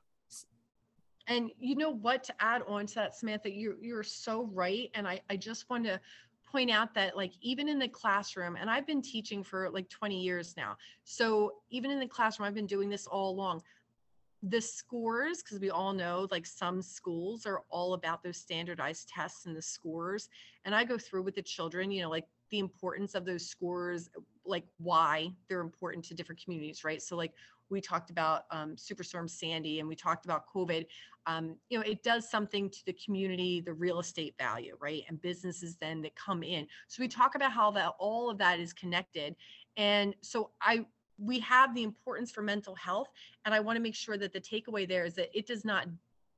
And 1.28 1.50
you 1.58 1.74
know 1.74 1.90
what 1.90 2.22
to 2.24 2.34
add 2.40 2.62
on 2.68 2.86
to 2.86 2.94
that, 2.96 3.16
Samantha, 3.16 3.50
you're 3.50 3.74
you're 3.80 4.04
so 4.04 4.48
right. 4.52 4.90
And 4.94 5.08
I, 5.08 5.20
I 5.28 5.36
just 5.36 5.68
want 5.68 5.84
to 5.84 6.00
point 6.46 6.70
out 6.70 6.94
that 6.94 7.16
like 7.16 7.32
even 7.40 7.68
in 7.68 7.78
the 7.78 7.88
classroom, 7.88 8.56
and 8.56 8.70
I've 8.70 8.86
been 8.86 9.02
teaching 9.02 9.42
for 9.42 9.68
like 9.70 9.88
20 9.88 10.20
years 10.20 10.54
now. 10.56 10.76
So 11.04 11.54
even 11.70 11.90
in 11.90 11.98
the 11.98 12.06
classroom, 12.06 12.46
I've 12.46 12.54
been 12.54 12.66
doing 12.66 12.88
this 12.88 13.06
all 13.06 13.30
along. 13.30 13.62
The 14.44 14.60
scores, 14.60 15.42
because 15.42 15.58
we 15.58 15.70
all 15.70 15.92
know 15.92 16.28
like 16.30 16.46
some 16.46 16.80
schools 16.80 17.44
are 17.44 17.62
all 17.70 17.94
about 17.94 18.22
those 18.22 18.36
standardized 18.36 19.08
tests 19.08 19.46
and 19.46 19.56
the 19.56 19.62
scores. 19.62 20.28
And 20.64 20.74
I 20.74 20.84
go 20.84 20.96
through 20.96 21.22
with 21.22 21.34
the 21.34 21.42
children, 21.42 21.90
you 21.90 22.02
know, 22.02 22.10
like 22.10 22.28
the 22.50 22.58
importance 22.58 23.14
of 23.14 23.24
those 23.24 23.46
scores, 23.46 24.08
like 24.44 24.64
why 24.78 25.30
they're 25.48 25.60
important 25.60 26.04
to 26.06 26.14
different 26.14 26.42
communities, 26.42 26.84
right? 26.84 27.02
So 27.02 27.16
like 27.16 27.32
we 27.68 27.80
talked 27.80 28.10
about 28.10 28.44
um, 28.50 28.76
Superstorm 28.76 29.28
Sandy 29.28 29.80
and 29.80 29.88
we 29.88 29.96
talked 29.96 30.24
about 30.24 30.44
COVID. 30.54 30.86
Um, 31.26 31.56
you 31.68 31.78
know, 31.78 31.84
it 31.84 32.02
does 32.02 32.30
something 32.30 32.70
to 32.70 32.86
the 32.86 32.92
community, 32.92 33.60
the 33.60 33.72
real 33.72 33.98
estate 33.98 34.34
value, 34.38 34.76
right? 34.80 35.02
And 35.08 35.20
businesses 35.20 35.76
then 35.76 36.00
that 36.02 36.14
come 36.14 36.42
in. 36.42 36.66
So 36.86 37.02
we 37.02 37.08
talk 37.08 37.34
about 37.34 37.52
how 37.52 37.72
that 37.72 37.94
all 37.98 38.30
of 38.30 38.38
that 38.38 38.60
is 38.60 38.72
connected. 38.72 39.34
And 39.76 40.14
so 40.22 40.50
I 40.62 40.86
we 41.18 41.38
have 41.40 41.74
the 41.74 41.82
importance 41.82 42.30
for 42.30 42.42
mental 42.42 42.74
health, 42.74 43.08
and 43.46 43.54
I 43.54 43.60
want 43.60 43.76
to 43.76 43.82
make 43.82 43.94
sure 43.94 44.18
that 44.18 44.34
the 44.34 44.40
takeaway 44.40 44.86
there 44.86 45.06
is 45.06 45.14
that 45.14 45.30
it 45.32 45.46
does 45.46 45.64
not 45.64 45.86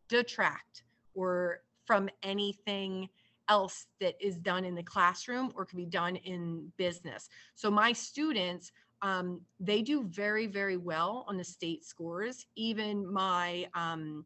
detract 0.08 0.84
or 1.14 1.62
from 1.84 2.08
anything 2.22 3.08
else 3.48 3.86
that 4.00 4.14
is 4.20 4.36
done 4.36 4.64
in 4.64 4.74
the 4.74 4.82
classroom 4.82 5.52
or 5.54 5.64
can 5.64 5.76
be 5.76 5.86
done 5.86 6.16
in 6.16 6.70
business. 6.76 7.28
So 7.54 7.70
my 7.70 7.92
students, 7.92 8.72
um, 9.02 9.40
they 9.60 9.82
do 9.82 10.04
very, 10.04 10.46
very 10.46 10.76
well 10.76 11.24
on 11.28 11.36
the 11.36 11.44
state 11.44 11.84
scores. 11.84 12.46
Even 12.56 13.10
my 13.10 13.66
um, 13.74 14.24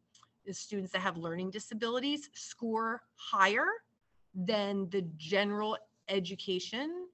students 0.51 0.93
that 0.93 1.01
have 1.01 1.17
learning 1.17 1.51
disabilities 1.51 2.31
score 2.35 3.03
higher 3.17 3.67
than 4.35 4.89
the 4.91 5.03
general 5.17 5.77
education 6.09 7.07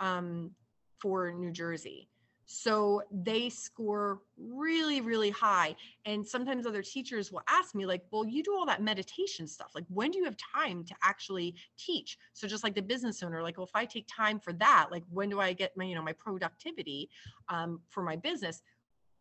um, 0.00 0.50
for 0.98 1.32
New 1.32 1.50
Jersey. 1.50 2.08
So 2.52 3.02
they 3.10 3.48
score 3.48 4.20
really, 4.36 5.00
really 5.00 5.30
high. 5.30 5.74
And 6.04 6.26
sometimes 6.26 6.66
other 6.66 6.82
teachers 6.82 7.32
will 7.32 7.40
ask 7.48 7.74
me, 7.74 7.86
like, 7.86 8.02
well, 8.10 8.26
you 8.26 8.42
do 8.42 8.54
all 8.54 8.66
that 8.66 8.82
meditation 8.82 9.46
stuff. 9.46 9.70
Like, 9.74 9.84
when 9.88 10.10
do 10.10 10.18
you 10.18 10.24
have 10.24 10.36
time 10.54 10.84
to 10.84 10.94
actually 11.02 11.54
teach? 11.78 12.18
So 12.34 12.46
just 12.46 12.62
like 12.62 12.74
the 12.74 12.82
business 12.82 13.22
owner, 13.22 13.42
like, 13.42 13.56
well, 13.56 13.66
if 13.66 13.74
I 13.74 13.86
take 13.86 14.06
time 14.06 14.38
for 14.38 14.52
that, 14.54 14.88
like 14.90 15.02
when 15.08 15.30
do 15.30 15.40
I 15.40 15.54
get 15.54 15.74
my, 15.78 15.84
you 15.84 15.94
know, 15.94 16.02
my 16.02 16.12
productivity 16.12 17.08
um, 17.48 17.80
for 17.88 18.02
my 18.02 18.16
business? 18.16 18.60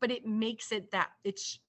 But 0.02 0.12
it 0.12 0.26
makes 0.26 0.74
it 0.74 0.92
that 0.92 1.12
it's 1.24 1.60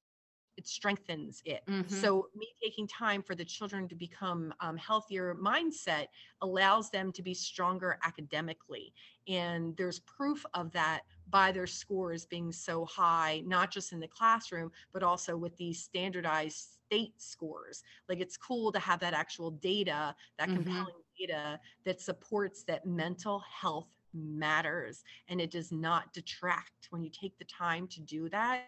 it 0.59 0.67
strengthens 0.67 1.43
it. 1.45 1.63
Mm-hmm. 1.67 1.95
So 1.95 2.29
me 2.37 2.47
taking 2.63 2.87
time 2.87 3.23
for 3.23 3.35
the 3.35 3.45
children 3.45 3.89
to 3.89 3.95
become 3.95 4.53
um, 4.61 4.77
healthier 4.77 5.35
mindset 5.35 6.09
allows 6.43 6.91
them 6.91 7.11
to 7.13 7.23
be 7.23 7.35
stronger 7.35 7.99
academically. 8.05 8.93
And 9.29 9.75
there's 9.77 10.01
proof 10.01 10.45
of 10.53 10.71
that 10.73 11.03
by 11.33 11.51
their 11.51 11.67
scores 11.67 12.25
being 12.25 12.53
so 12.53 12.85
high, 12.85 13.43
not 13.45 13.73
just 13.73 13.93
in 13.93 13.99
the 13.99 14.07
classroom, 14.07 14.71
but 14.93 15.03
also 15.03 15.37
with 15.37 15.57
these 15.57 15.83
standardized 15.83 16.77
state 16.87 17.15
scores. 17.17 17.83
Like 18.09 18.21
it's 18.21 18.37
cool 18.37 18.71
to 18.71 18.79
have 18.79 19.01
that 19.01 19.15
actual 19.15 19.51
data, 19.51 20.15
that 20.39 20.49
mm-hmm. 20.49 20.63
compelling 20.63 20.95
data 21.19 21.59
that 21.85 22.01
supports 22.01 22.63
that 22.65 22.87
mental 22.87 23.43
health 23.61 23.89
matters 24.15 25.03
and 25.29 25.41
it 25.41 25.51
does 25.51 25.73
not 25.73 26.13
detract 26.13 26.89
when 26.91 27.03
you 27.03 27.11
take 27.11 27.37
the 27.39 27.47
time 27.47 27.89
to 27.89 28.01
do 28.03 28.29
that 28.29 28.67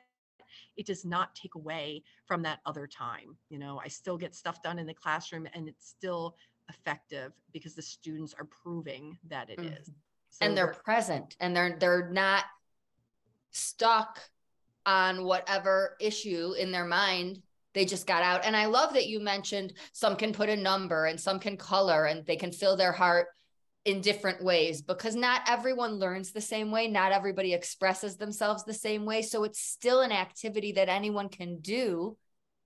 it 0.77 0.87
does 0.87 1.05
not 1.05 1.35
take 1.35 1.55
away 1.55 2.03
from 2.27 2.43
that 2.43 2.61
other 2.67 2.87
time. 2.87 3.37
You 3.49 3.59
know, 3.59 3.81
I 3.85 3.89
still 3.89 4.17
get 4.17 4.35
stuff 4.35 4.63
done 4.63 4.79
in 4.79 4.87
the 4.87 4.95
classroom 4.95 5.47
and 5.55 5.69
it's 5.69 5.89
still 5.89 6.37
effective 6.69 7.33
because 7.53 7.75
the 7.75 7.83
students 7.83 8.35
are 8.39 8.47
proving 8.47 9.19
that 9.29 9.51
it 9.51 9.59
mm-hmm. 9.59 9.75
is. 9.75 9.91
So 10.35 10.47
and 10.47 10.57
they're 10.57 10.75
present 10.85 11.37
and 11.41 11.57
they're 11.57 11.77
they're 11.79 12.11
not 12.11 12.45
stuck 13.51 14.21
on 14.85 15.25
whatever 15.25 15.97
issue 16.01 16.53
in 16.59 16.73
their 16.73 16.85
mind 16.85 17.41
they 17.73 17.85
just 17.85 18.07
got 18.07 18.23
out. 18.23 18.45
And 18.45 18.57
I 18.57 18.67
love 18.67 18.95
that 18.95 19.09
you 19.09 19.21
mentioned 19.21 19.73
some 19.93 20.17
can 20.17 20.33
put 20.33 20.49
a 20.49 20.57
number 20.57 21.07
and 21.07 21.21
some 21.21 21.41
can 21.41 21.57
color 21.57 22.05
and 22.07 22.25
they 22.25 22.37
can 22.37 22.53
fill 22.53 22.77
their 22.77 22.93
heart 22.93 23.29
in 23.85 24.01
different 24.01 24.43
ways 24.43 24.81
because 24.81 25.15
not 25.15 25.43
everyone 25.49 25.99
learns 25.99 26.33
the 26.33 26.41
same 26.41 26.71
way. 26.71 26.89
Not 26.89 27.13
everybody 27.13 27.53
expresses 27.53 28.17
themselves 28.17 28.65
the 28.65 28.73
same 28.73 29.05
way. 29.05 29.23
So 29.23 29.45
it's 29.45 29.61
still 29.61 30.01
an 30.01 30.13
activity 30.13 30.73
that 30.73 30.89
anyone 30.89 31.29
can 31.29 31.61
do, 31.61 32.17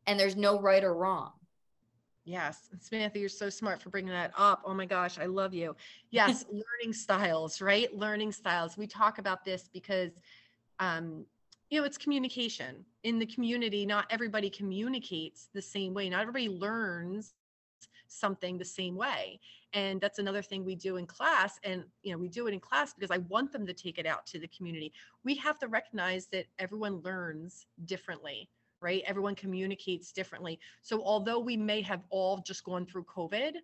and 0.07 0.21
there's 0.21 0.37
no 0.37 0.61
right 0.61 0.85
or 0.85 0.95
wrong. 0.95 1.33
Yes, 2.29 2.69
Samantha, 2.81 3.19
you're 3.19 3.31
so 3.31 3.49
smart 3.49 3.81
for 3.81 3.89
bringing 3.89 4.13
that 4.13 4.33
up. 4.37 4.61
Oh 4.67 4.75
my 4.75 4.85
gosh, 4.85 5.19
I 5.19 5.25
love 5.25 5.55
you. 5.55 5.75
Yes, 6.11 6.45
learning 6.53 6.93
styles, 6.93 7.63
right? 7.63 7.93
Learning 7.97 8.33
styles. 8.33 8.77
We 8.77 8.87
talk 8.87 9.17
about 9.17 9.47
this 9.47 9.71
because, 9.73 10.11
um, 10.79 11.25
you 11.71 11.81
know, 11.81 11.87
it's 11.87 11.97
communication 11.97 12.85
in 13.03 13.19
the 13.19 13.25
community. 13.25 13.87
Not 13.87 14.05
everybody 14.11 14.51
communicates 14.51 15.49
the 15.55 15.63
same 15.63 15.95
way. 15.95 16.11
Not 16.11 16.21
everybody 16.21 16.51
learns 16.51 17.33
something 18.09 18.59
the 18.59 18.65
same 18.65 18.95
way 18.95 19.39
and 19.75 20.01
that's 20.01 20.19
another 20.19 20.41
thing 20.41 20.65
we 20.65 20.75
do 20.75 20.97
in 20.97 21.07
class 21.07 21.59
and 21.63 21.85
you 22.03 22.11
know 22.11 22.17
we 22.17 22.27
do 22.27 22.47
it 22.47 22.55
in 22.55 22.59
class 22.59 22.95
because 22.95 23.11
i 23.11 23.19
want 23.29 23.53
them 23.53 23.67
to 23.67 23.75
take 23.75 23.99
it 23.99 24.07
out 24.07 24.25
to 24.25 24.39
the 24.39 24.49
community 24.49 24.91
we 25.25 25.35
have 25.35 25.59
to 25.59 25.69
recognize 25.69 26.27
that 26.27 26.47
everyone 26.59 27.03
learns 27.03 27.67
differently 27.85 28.49
right? 28.81 29.03
Everyone 29.07 29.35
communicates 29.35 30.13
differently. 30.13 30.59
So 30.83 31.03
although 31.05 31.39
we 31.39 31.57
may 31.57 31.83
have 31.83 32.03
all 32.11 32.39
just 32.39 32.65
gone 32.65 32.87
through 32.87 33.05
covid 33.05 33.55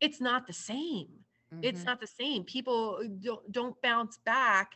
it's 0.00 0.20
not 0.20 0.46
the 0.46 0.52
same. 0.52 1.08
Mm-hmm. 1.52 1.64
it's 1.64 1.84
not 1.84 2.00
the 2.00 2.06
same. 2.06 2.44
People 2.44 3.00
don't, 3.20 3.52
don't 3.52 3.80
bounce 3.82 4.18
back 4.24 4.72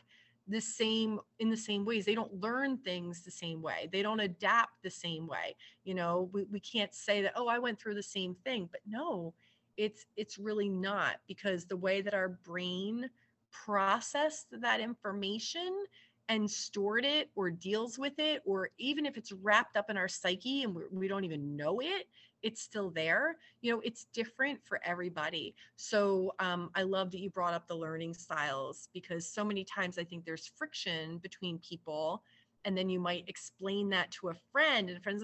the 0.47 0.59
same 0.59 1.19
in 1.39 1.49
the 1.49 1.57
same 1.57 1.85
ways. 1.85 2.05
They 2.05 2.15
don't 2.15 2.41
learn 2.41 2.77
things 2.77 3.23
the 3.23 3.31
same 3.31 3.61
way. 3.61 3.89
They 3.91 4.01
don't 4.01 4.19
adapt 4.19 4.81
the 4.83 4.89
same 4.89 5.27
way. 5.27 5.55
You 5.83 5.95
know 5.95 6.29
we, 6.33 6.43
we 6.45 6.59
can't 6.59 6.93
say 6.93 7.21
that 7.21 7.33
oh 7.35 7.47
i 7.47 7.59
went 7.59 7.79
through 7.79 7.95
the 7.95 8.03
same 8.03 8.35
thing 8.43 8.69
but 8.71 8.81
no 8.87 9.33
it's 9.77 10.05
it's 10.17 10.37
really 10.37 10.69
not 10.69 11.15
because 11.27 11.65
the 11.65 11.77
way 11.77 12.01
that 12.01 12.13
our 12.13 12.29
brain 12.29 13.09
processed 13.51 14.47
that 14.51 14.79
information 14.79 15.85
and 16.29 16.49
stored 16.49 17.03
it 17.03 17.29
or 17.35 17.49
deals 17.49 17.97
with 17.97 18.13
it 18.19 18.41
or 18.45 18.69
even 18.77 19.05
if 19.05 19.17
it's 19.17 19.31
wrapped 19.31 19.75
up 19.75 19.89
in 19.89 19.97
our 19.97 20.07
psyche 20.07 20.63
and 20.63 20.75
we 20.91 21.07
don't 21.07 21.25
even 21.25 21.57
know 21.57 21.79
it 21.81 22.07
it's 22.41 22.61
still 22.61 22.89
there. 22.89 23.37
You 23.61 23.73
know 23.73 23.81
it's 23.83 24.05
different 24.13 24.59
for 24.63 24.79
everybody. 24.85 25.55
So 25.75 26.33
um, 26.39 26.69
i 26.75 26.83
love 26.83 27.11
that 27.11 27.19
you 27.19 27.29
brought 27.29 27.53
up 27.53 27.67
the 27.67 27.75
learning 27.75 28.13
styles 28.13 28.89
because 28.93 29.27
so 29.27 29.43
many 29.43 29.63
times 29.63 29.97
i 29.97 30.03
think 30.03 30.25
there's 30.25 30.51
friction 30.55 31.17
between 31.17 31.59
people 31.59 32.23
and 32.65 32.77
then 32.77 32.89
you 32.89 32.99
might 32.99 33.23
explain 33.27 33.89
that 33.89 34.11
to 34.11 34.29
a 34.29 34.33
friend 34.51 34.89
and 34.89 35.01
friends, 35.01 35.23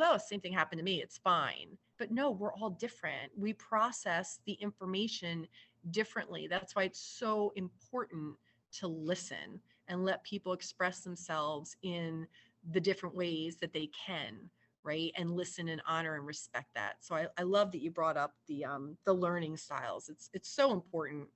oh 0.00 0.18
same 0.18 0.40
thing 0.40 0.52
happened 0.52 0.78
to 0.78 0.84
me. 0.84 1.00
It's 1.02 1.18
fine. 1.18 1.76
But 1.98 2.10
no 2.10 2.30
we're 2.30 2.54
all 2.54 2.70
different. 2.70 3.32
We 3.36 3.52
process 3.54 4.40
the 4.46 4.54
information 4.54 5.46
differently. 5.90 6.46
That's 6.48 6.74
why 6.74 6.84
it's 6.84 7.00
so 7.00 7.52
important 7.56 8.34
to 8.80 8.88
listen 8.88 9.60
and 9.88 10.04
let 10.04 10.24
people 10.24 10.52
express 10.52 11.00
themselves 11.00 11.76
in 11.82 12.26
the 12.70 12.80
different 12.80 13.14
ways 13.14 13.56
that 13.60 13.72
they 13.72 13.90
can 14.06 14.50
right? 14.84 15.12
And 15.16 15.34
listen 15.34 15.68
and 15.68 15.82
honor 15.88 16.14
and 16.14 16.26
respect 16.26 16.68
that. 16.74 16.96
So 17.00 17.16
i, 17.16 17.26
I 17.38 17.42
love 17.42 17.72
that 17.72 17.80
you 17.80 17.90
brought 17.90 18.16
up 18.16 18.32
the 18.46 18.64
um 18.64 18.96
the 19.04 19.12
learning 19.12 19.56
styles. 19.56 20.08
It's 20.08 20.30
it's 20.32 20.50
so 20.50 20.72
important. 20.72 21.28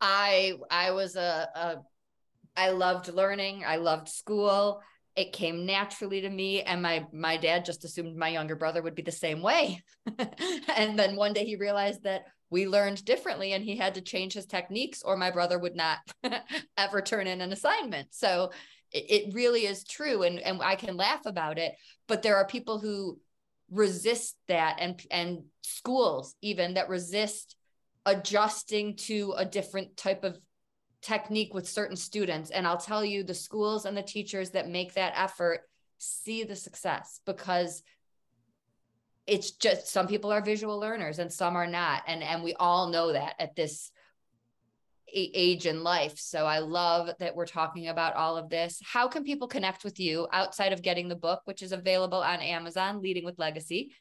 I 0.00 0.54
i 0.70 0.90
was 0.90 1.16
a, 1.16 1.48
a 1.54 1.76
i 2.56 2.70
loved 2.70 3.08
learning. 3.08 3.64
I 3.66 3.76
loved 3.76 4.08
school. 4.08 4.82
It 5.16 5.32
came 5.32 5.66
naturally 5.66 6.20
to 6.20 6.28
me 6.28 6.62
and 6.62 6.82
my 6.82 7.06
my 7.12 7.36
dad 7.36 7.64
just 7.64 7.84
assumed 7.84 8.16
my 8.16 8.28
younger 8.28 8.56
brother 8.56 8.82
would 8.82 8.94
be 8.94 9.02
the 9.02 9.12
same 9.12 9.40
way. 9.40 9.82
And 10.76 10.96
then 10.96 11.16
one 11.16 11.32
day 11.32 11.44
he 11.44 11.56
realized 11.56 12.04
that 12.04 12.26
we 12.50 12.66
learned 12.66 13.04
differently 13.04 13.52
and 13.52 13.64
he 13.64 13.76
had 13.76 13.94
to 13.94 14.00
change 14.00 14.32
his 14.32 14.46
techniques 14.46 15.02
or 15.02 15.16
my 15.16 15.30
brother 15.30 15.58
would 15.58 15.76
not 15.76 15.98
ever 16.76 17.02
turn 17.02 17.26
in 17.26 17.40
an 17.40 17.52
assignment. 17.52 18.08
So 18.14 18.50
it, 18.90 19.34
really 19.34 19.66
is 19.66 19.84
true 19.84 20.22
and 20.22 20.38
and 20.38 20.62
I 20.62 20.74
can 20.74 20.96
laugh 20.96 21.26
about 21.26 21.58
it 21.58 21.74
but 22.06 22.22
there 22.22 22.36
are 22.36 22.46
people 22.46 22.78
who 22.78 23.20
resist 23.70 24.34
that 24.48 24.78
and 24.80 24.98
and 25.10 25.42
schools 25.60 26.34
even 26.40 26.72
that 26.74 26.88
resist 26.88 27.54
adjusting 28.06 28.96
to 28.96 29.34
a 29.36 29.44
different 29.44 29.94
type 29.98 30.24
of 30.24 30.38
technique 31.02 31.54
with 31.54 31.68
certain 31.68 31.96
students. 31.96 32.50
And 32.50 32.66
I'll 32.66 32.78
tell 32.78 33.04
you 33.04 33.22
the 33.22 33.34
schools 33.34 33.84
and 33.84 33.96
the 33.96 34.02
teachers 34.02 34.50
that 34.50 34.68
make 34.68 34.94
that 34.94 35.12
effort 35.16 35.60
see 35.98 36.44
the 36.44 36.56
success 36.56 37.20
because 37.26 37.82
it's 39.28 39.52
just 39.52 39.88
some 39.88 40.08
people 40.08 40.32
are 40.32 40.40
visual 40.40 40.78
learners 40.80 41.18
and 41.18 41.30
some 41.30 41.54
are 41.54 41.66
not 41.66 42.02
and 42.06 42.22
and 42.22 42.42
we 42.42 42.54
all 42.54 42.88
know 42.88 43.12
that 43.12 43.34
at 43.38 43.54
this 43.54 43.92
age 45.14 45.66
in 45.66 45.82
life. 45.82 46.18
So 46.18 46.44
I 46.44 46.58
love 46.58 47.10
that 47.18 47.34
we're 47.34 47.46
talking 47.46 47.88
about 47.88 48.14
all 48.14 48.36
of 48.36 48.50
this. 48.50 48.80
How 48.84 49.08
can 49.08 49.24
people 49.24 49.48
connect 49.48 49.84
with 49.84 49.98
you 49.98 50.28
outside 50.32 50.72
of 50.72 50.82
getting 50.82 51.08
the 51.08 51.16
book, 51.16 51.40
which 51.46 51.62
is 51.62 51.72
available 51.72 52.18
on 52.18 52.40
Amazon, 52.40 53.00
Leading 53.00 53.24
with 53.24 53.38
Legacy? 53.38 53.92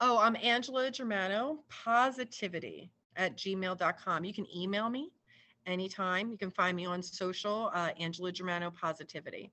Oh, 0.00 0.18
I'm 0.18 0.36
Angela 0.36 0.90
Germano, 0.90 1.64
positivity 1.68 2.92
at 3.16 3.36
gmail.com. 3.36 4.24
You 4.24 4.32
can 4.32 4.46
email 4.56 4.88
me 4.88 5.10
anytime. 5.66 6.30
You 6.30 6.38
can 6.38 6.50
find 6.50 6.76
me 6.76 6.86
on 6.86 7.02
social, 7.02 7.70
uh, 7.74 7.90
Angela 7.98 8.30
Germano 8.30 8.70
Positivity. 8.70 9.50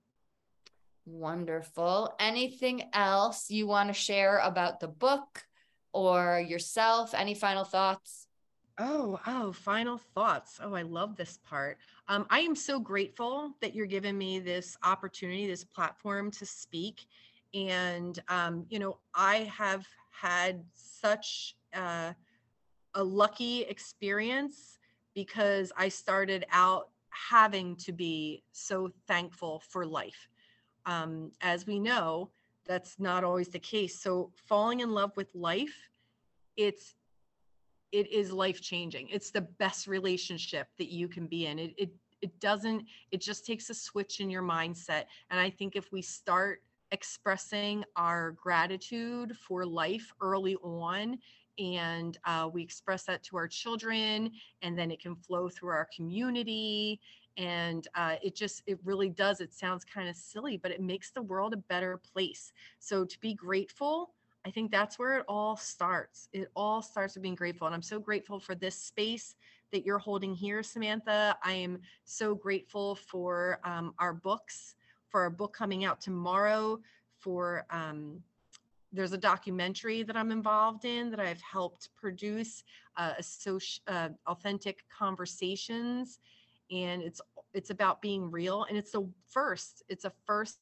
Wonderful. 1.05 2.15
Anything 2.19 2.89
else 2.93 3.51
you 3.51 3.67
want 3.67 3.89
to 3.89 3.93
share 3.93 4.39
about 4.39 4.79
the 4.79 4.87
book 4.87 5.45
or 5.93 6.39
yourself? 6.39 7.13
Any 7.13 7.35
final 7.35 7.63
thoughts? 7.63 8.27
Oh, 8.77 9.19
oh, 9.25 9.53
final 9.53 9.97
thoughts. 9.97 10.59
Oh, 10.61 10.73
I 10.73 10.81
love 10.81 11.15
this 11.15 11.39
part. 11.45 11.77
Um, 12.09 12.25
I 12.29 12.39
am 12.39 12.55
so 12.55 12.79
grateful 12.79 13.51
that 13.61 13.73
you're 13.73 13.85
giving 13.85 14.17
me 14.17 14.39
this 14.39 14.77
opportunity, 14.83 15.47
this 15.47 15.63
platform 15.63 16.31
to 16.31 16.45
speak. 16.45 17.05
And, 17.53 18.19
um, 18.27 18.65
you 18.69 18.79
know, 18.79 18.97
I 19.13 19.49
have 19.57 19.87
had 20.11 20.65
such 20.73 21.55
uh, 21.73 22.13
a 22.95 23.03
lucky 23.03 23.61
experience 23.61 24.79
because 25.13 25.71
I 25.77 25.87
started 25.87 26.45
out 26.51 26.89
having 27.09 27.77
to 27.77 27.93
be 27.93 28.43
so 28.51 28.91
thankful 29.07 29.61
for 29.69 29.85
life. 29.85 30.27
Um, 30.85 31.31
as 31.41 31.65
we 31.65 31.79
know, 31.79 32.29
that's 32.65 32.99
not 32.99 33.23
always 33.23 33.49
the 33.49 33.59
case. 33.59 33.99
So, 33.99 34.31
falling 34.35 34.79
in 34.79 34.91
love 34.91 35.11
with 35.15 35.33
life, 35.33 35.89
it's 36.57 36.95
it 37.91 38.11
is 38.11 38.31
life 38.31 38.61
changing. 38.61 39.07
It's 39.09 39.31
the 39.31 39.41
best 39.41 39.87
relationship 39.87 40.67
that 40.77 40.91
you 40.91 41.07
can 41.07 41.27
be 41.27 41.45
in. 41.45 41.59
It, 41.59 41.73
it 41.77 41.91
it 42.21 42.39
doesn't 42.39 42.83
it 43.11 43.21
just 43.21 43.45
takes 43.45 43.69
a 43.69 43.73
switch 43.73 44.19
in 44.19 44.29
your 44.29 44.41
mindset 44.41 45.03
and 45.29 45.39
i 45.39 45.49
think 45.49 45.75
if 45.75 45.91
we 45.91 46.01
start 46.01 46.63
expressing 46.91 47.83
our 47.95 48.31
gratitude 48.31 49.35
for 49.35 49.65
life 49.65 50.13
early 50.21 50.55
on 50.57 51.17
and 51.57 52.17
uh, 52.25 52.49
we 52.51 52.61
express 52.61 53.03
that 53.03 53.23
to 53.23 53.37
our 53.37 53.47
children 53.47 54.31
and 54.61 54.77
then 54.77 54.91
it 54.91 55.01
can 55.01 55.15
flow 55.15 55.47
through 55.47 55.69
our 55.69 55.87
community 55.95 56.99
and 57.37 57.87
uh, 57.95 58.15
it 58.23 58.35
just 58.35 58.63
it 58.65 58.79
really 58.83 59.09
does 59.09 59.41
it 59.41 59.53
sounds 59.53 59.83
kind 59.83 60.07
of 60.07 60.15
silly 60.15 60.57
but 60.57 60.71
it 60.71 60.81
makes 60.81 61.11
the 61.11 61.21
world 61.21 61.53
a 61.53 61.57
better 61.57 61.97
place. 61.97 62.53
So 62.79 63.05
to 63.05 63.19
be 63.19 63.33
grateful 63.33 64.13
i 64.45 64.51
think 64.51 64.69
that's 64.71 64.99
where 64.99 65.17
it 65.17 65.25
all 65.27 65.57
starts. 65.57 66.29
It 66.31 66.49
all 66.55 66.81
starts 66.81 67.15
with 67.15 67.23
being 67.23 67.35
grateful 67.35 67.67
and 67.67 67.75
i'm 67.75 67.81
so 67.81 67.99
grateful 67.99 68.39
for 68.39 68.55
this 68.55 68.75
space 68.75 69.35
that 69.71 69.85
you're 69.85 69.97
holding 69.97 70.33
here 70.33 70.63
samantha. 70.63 71.37
I 71.43 71.53
am 71.53 71.79
so 72.05 72.35
grateful 72.35 72.95
for 72.95 73.59
um, 73.63 73.93
our 73.99 74.13
books 74.13 74.75
for 75.09 75.21
our 75.21 75.29
book 75.29 75.53
coming 75.53 75.85
out 75.85 76.01
tomorrow 76.01 76.79
for 77.19 77.65
um, 77.69 78.21
there's 78.91 79.13
a 79.13 79.17
documentary 79.17 80.03
that 80.03 80.15
I'm 80.15 80.31
involved 80.31 80.85
in 80.85 81.09
that 81.11 81.19
I've 81.19 81.41
helped 81.41 81.89
produce, 81.95 82.63
uh, 82.97 83.13
social, 83.19 83.83
uh, 83.87 84.09
authentic 84.27 84.85
conversations, 84.89 86.19
and 86.71 87.01
it's 87.01 87.21
it's 87.53 87.69
about 87.69 88.01
being 88.01 88.29
real, 88.29 88.65
and 88.65 88.77
it's 88.77 88.91
the 88.91 89.07
first. 89.27 89.83
It's 89.87 90.05
a 90.05 90.11
first 90.25 90.59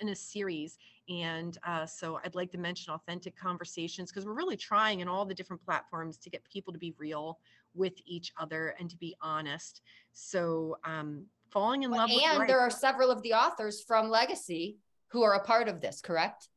in 0.00 0.10
a 0.10 0.14
series, 0.14 0.78
and 1.08 1.56
uh, 1.66 1.86
so 1.86 2.20
I'd 2.24 2.34
like 2.34 2.50
to 2.52 2.58
mention 2.58 2.92
authentic 2.92 3.36
conversations 3.36 4.10
because 4.10 4.26
we're 4.26 4.34
really 4.34 4.56
trying 4.56 5.00
in 5.00 5.08
all 5.08 5.24
the 5.24 5.34
different 5.34 5.64
platforms 5.64 6.18
to 6.18 6.30
get 6.30 6.44
people 6.44 6.72
to 6.72 6.78
be 6.78 6.94
real 6.98 7.38
with 7.74 7.94
each 8.06 8.32
other 8.38 8.74
and 8.80 8.90
to 8.90 8.96
be 8.96 9.14
honest. 9.20 9.82
So 10.12 10.78
um, 10.84 11.26
falling 11.50 11.84
in 11.84 11.90
love. 11.90 12.10
And 12.10 12.48
there 12.48 12.60
are 12.60 12.70
several 12.70 13.10
of 13.10 13.22
the 13.22 13.34
authors 13.34 13.82
from 13.82 14.08
Legacy 14.08 14.78
who 15.08 15.22
are 15.22 15.34
a 15.34 15.42
part 15.42 15.68
of 15.68 15.80
this, 15.80 16.00
correct? 16.00 16.48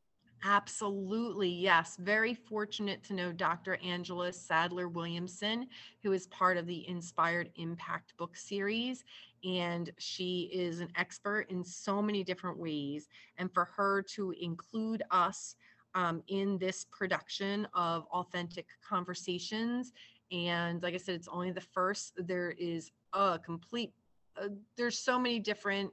Absolutely. 0.42 1.50
Yes. 1.50 1.96
Very 1.98 2.32
fortunate 2.34 3.04
to 3.04 3.14
know 3.14 3.30
Dr. 3.30 3.76
Angela 3.84 4.32
Sadler 4.32 4.88
Williamson, 4.88 5.66
who 6.02 6.12
is 6.12 6.26
part 6.28 6.56
of 6.56 6.66
the 6.66 6.88
Inspired 6.88 7.50
Impact 7.56 8.16
book 8.16 8.36
series. 8.36 9.04
And 9.44 9.90
she 9.98 10.50
is 10.52 10.80
an 10.80 10.88
expert 10.96 11.46
in 11.50 11.62
so 11.62 12.00
many 12.00 12.24
different 12.24 12.58
ways. 12.58 13.08
And 13.36 13.52
for 13.52 13.66
her 13.76 14.02
to 14.14 14.32
include 14.40 15.02
us 15.10 15.56
um, 15.94 16.22
in 16.28 16.56
this 16.56 16.86
production 16.90 17.66
of 17.74 18.06
authentic 18.06 18.66
conversations, 18.86 19.92
and 20.32 20.82
like 20.82 20.94
I 20.94 20.98
said, 20.98 21.16
it's 21.16 21.28
only 21.28 21.50
the 21.50 21.60
first, 21.60 22.12
there 22.16 22.52
is 22.52 22.92
a 23.12 23.38
complete, 23.38 23.92
uh, 24.40 24.48
there's 24.76 24.98
so 24.98 25.18
many 25.18 25.40
different 25.40 25.90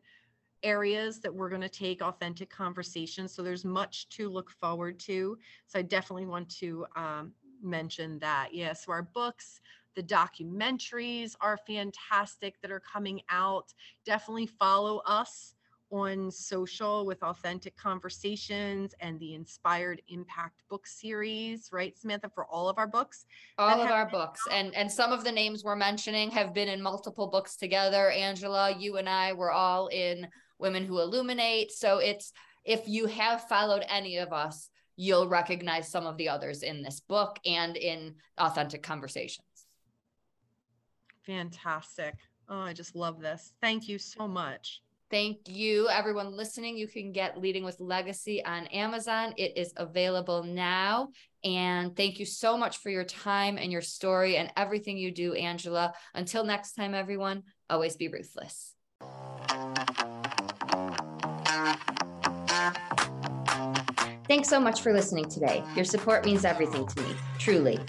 areas 0.68 1.20
that 1.22 1.34
we're 1.34 1.50
going 1.50 1.62
to 1.62 1.70
take 1.70 2.02
authentic 2.02 2.50
conversations. 2.50 3.34
So 3.34 3.42
there's 3.42 3.64
much 3.64 4.10
to 4.10 4.30
look 4.30 4.52
forward 4.52 5.00
to. 5.02 5.38
So 5.66 5.80
I 5.80 5.82
definitely 5.82 6.26
want 6.26 6.50
to 6.58 6.86
um, 6.98 7.32
mention 7.64 8.20
that. 8.20 8.50
Yes, 8.52 8.58
yeah, 8.68 8.74
so 8.74 8.92
our 8.92 9.04
books, 9.04 9.62
the 9.96 10.04
documentaries 10.04 11.36
are 11.40 11.58
fantastic 11.66 12.62
that 12.62 12.70
are 12.70 12.82
coming 12.82 13.22
out. 13.30 13.74
Definitely 14.06 14.48
follow 14.48 14.98
us 15.06 15.56
on 15.90 16.30
social 16.30 17.06
with 17.06 17.24
authentic 17.24 17.78
conversations 17.78 18.94
and 19.00 19.18
the 19.22 19.34
inspired 19.34 20.02
impact 20.10 20.62
book 20.70 20.86
series 20.86 21.70
right 21.72 21.98
samantha 21.98 22.30
for 22.36 22.46
all 22.48 22.68
of 22.68 22.78
our 22.78 22.88
books 22.88 23.26
all 23.58 23.80
of 23.80 23.90
our 23.90 24.06
books 24.10 24.42
out. 24.50 24.54
and 24.54 24.76
and 24.76 24.92
some 24.92 25.14
of 25.14 25.24
the 25.24 25.32
names 25.32 25.64
we're 25.64 25.78
mentioning 25.78 26.30
have 26.30 26.54
been 26.54 26.68
in 26.68 26.82
multiple 26.82 27.28
books 27.28 27.56
together 27.56 28.12
angela 28.12 28.76
you 28.78 28.98
and 28.98 29.08
i 29.08 29.32
were 29.32 29.52
all 29.52 29.88
in 29.88 30.28
women 30.60 30.86
who 30.86 31.00
illuminate. 31.00 31.72
So 31.72 32.00
it's 32.00 32.32
if 32.66 32.88
you 32.88 33.06
have 33.08 33.48
followed 33.48 33.84
any 33.88 34.18
of 34.18 34.34
us, 34.34 34.70
you'll 34.96 35.28
recognize 35.28 35.90
some 35.90 36.06
of 36.06 36.18
the 36.18 36.30
others 36.30 36.64
in 36.64 36.82
this 36.82 37.00
book 37.00 37.40
and 37.46 37.78
in 37.78 38.16
authentic 38.38 38.84
conversations. 38.84 39.46
Fantastic. 41.26 42.16
Oh, 42.50 42.60
I 42.60 42.74
just 42.74 42.96
love 42.96 43.20
this. 43.20 43.54
Thank 43.62 43.88
you 43.88 43.98
so 43.98 44.28
much. 44.28 44.82
Thank 45.10 45.48
you, 45.48 45.88
everyone 45.88 46.36
listening. 46.36 46.78
You 46.78 46.88
can 46.88 47.14
get 47.14 47.40
Leading 47.40 47.64
with 47.64 47.80
Legacy 47.80 48.44
on 48.44 48.68
Amazon. 48.68 49.34
It 49.38 49.58
is 49.58 49.72
available 49.78 50.44
now. 50.44 51.10
And 51.46 51.96
thank 51.96 52.20
you 52.20 52.26
so 52.26 52.58
much 52.58 52.80
for 52.80 52.90
your 52.90 53.06
time 53.06 53.58
and 53.58 53.72
your 53.72 53.82
story 53.82 54.36
and 54.36 54.52
everything 54.58 54.98
you 54.98 55.14
do, 55.14 55.34
Angela. 55.34 55.94
Until 56.14 56.44
next 56.44 56.74
time, 56.74 56.94
everyone, 56.94 57.44
always 57.70 57.96
be 57.96 58.10
ruthless. 58.10 58.77
Thanks 64.28 64.50
so 64.50 64.60
much 64.60 64.82
for 64.82 64.92
listening 64.92 65.30
today. 65.30 65.64
Your 65.74 65.86
support 65.86 66.26
means 66.26 66.44
everything 66.44 66.86
to 66.86 67.02
me, 67.02 67.16
truly. 67.40 67.80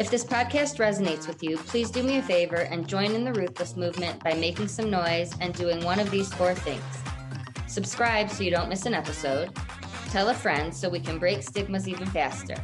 If 0.00 0.10
this 0.10 0.24
podcast 0.24 0.78
resonates 0.78 1.28
with 1.28 1.44
you, 1.44 1.58
please 1.58 1.92
do 1.92 2.02
me 2.02 2.18
a 2.18 2.22
favor 2.22 2.56
and 2.56 2.88
join 2.88 3.12
in 3.12 3.24
the 3.24 3.32
Ruthless 3.32 3.76
movement 3.76 4.22
by 4.24 4.34
making 4.34 4.66
some 4.66 4.90
noise 4.90 5.32
and 5.40 5.54
doing 5.54 5.84
one 5.84 6.00
of 6.00 6.10
these 6.10 6.34
four 6.34 6.54
things. 6.54 6.82
Subscribe 7.68 8.30
so 8.30 8.42
you 8.42 8.50
don't 8.50 8.68
miss 8.68 8.84
an 8.86 8.94
episode. 8.94 9.54
Tell 10.10 10.30
a 10.30 10.34
friend 10.34 10.74
so 10.74 10.88
we 10.88 10.98
can 10.98 11.20
break 11.20 11.44
stigmas 11.44 11.86
even 11.86 12.06
faster. 12.08 12.56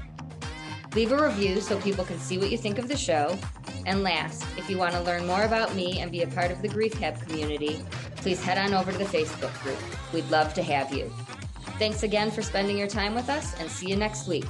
Leave 0.97 1.13
a 1.13 1.23
review 1.23 1.61
so 1.61 1.81
people 1.81 2.05
can 2.05 2.19
see 2.19 2.39
what 2.39 2.51
you 2.51 2.59
think 2.59 2.79
of 2.79 2.89
the 2.89 2.97
show. 2.97 3.39
And 3.87 4.03
last, 4.03 4.45
if 4.59 4.69
you 4.69 4.79
want 4.79 4.95
to 4.95 5.01
learn 5.01 5.29
more 5.29 5.45
about 5.45 5.77
me 5.77 6.01
and 6.01 6.11
be 6.11 6.23
a 6.23 6.27
part 6.27 6.51
of 6.51 6.61
the 6.61 6.69
Grief 6.69 6.95
Hab 6.95 7.25
community, 7.29 7.85
please 8.17 8.43
head 8.43 8.59
on 8.59 8.75
over 8.75 8.91
to 8.91 8.99
the 8.99 9.05
Facebook 9.05 9.57
group. 9.63 9.79
We'd 10.13 10.29
love 10.29 10.55
to 10.55 10.63
have 10.63 10.93
you. 10.93 11.11
Thanks 11.79 12.03
again 12.03 12.31
for 12.31 12.43
spending 12.43 12.79
your 12.79 12.89
time 12.89 13.15
with 13.15 13.29
us 13.29 13.59
and 13.61 13.71
see 13.71 13.89
you 13.89 13.97
next 13.97 14.29
week. 14.29 14.45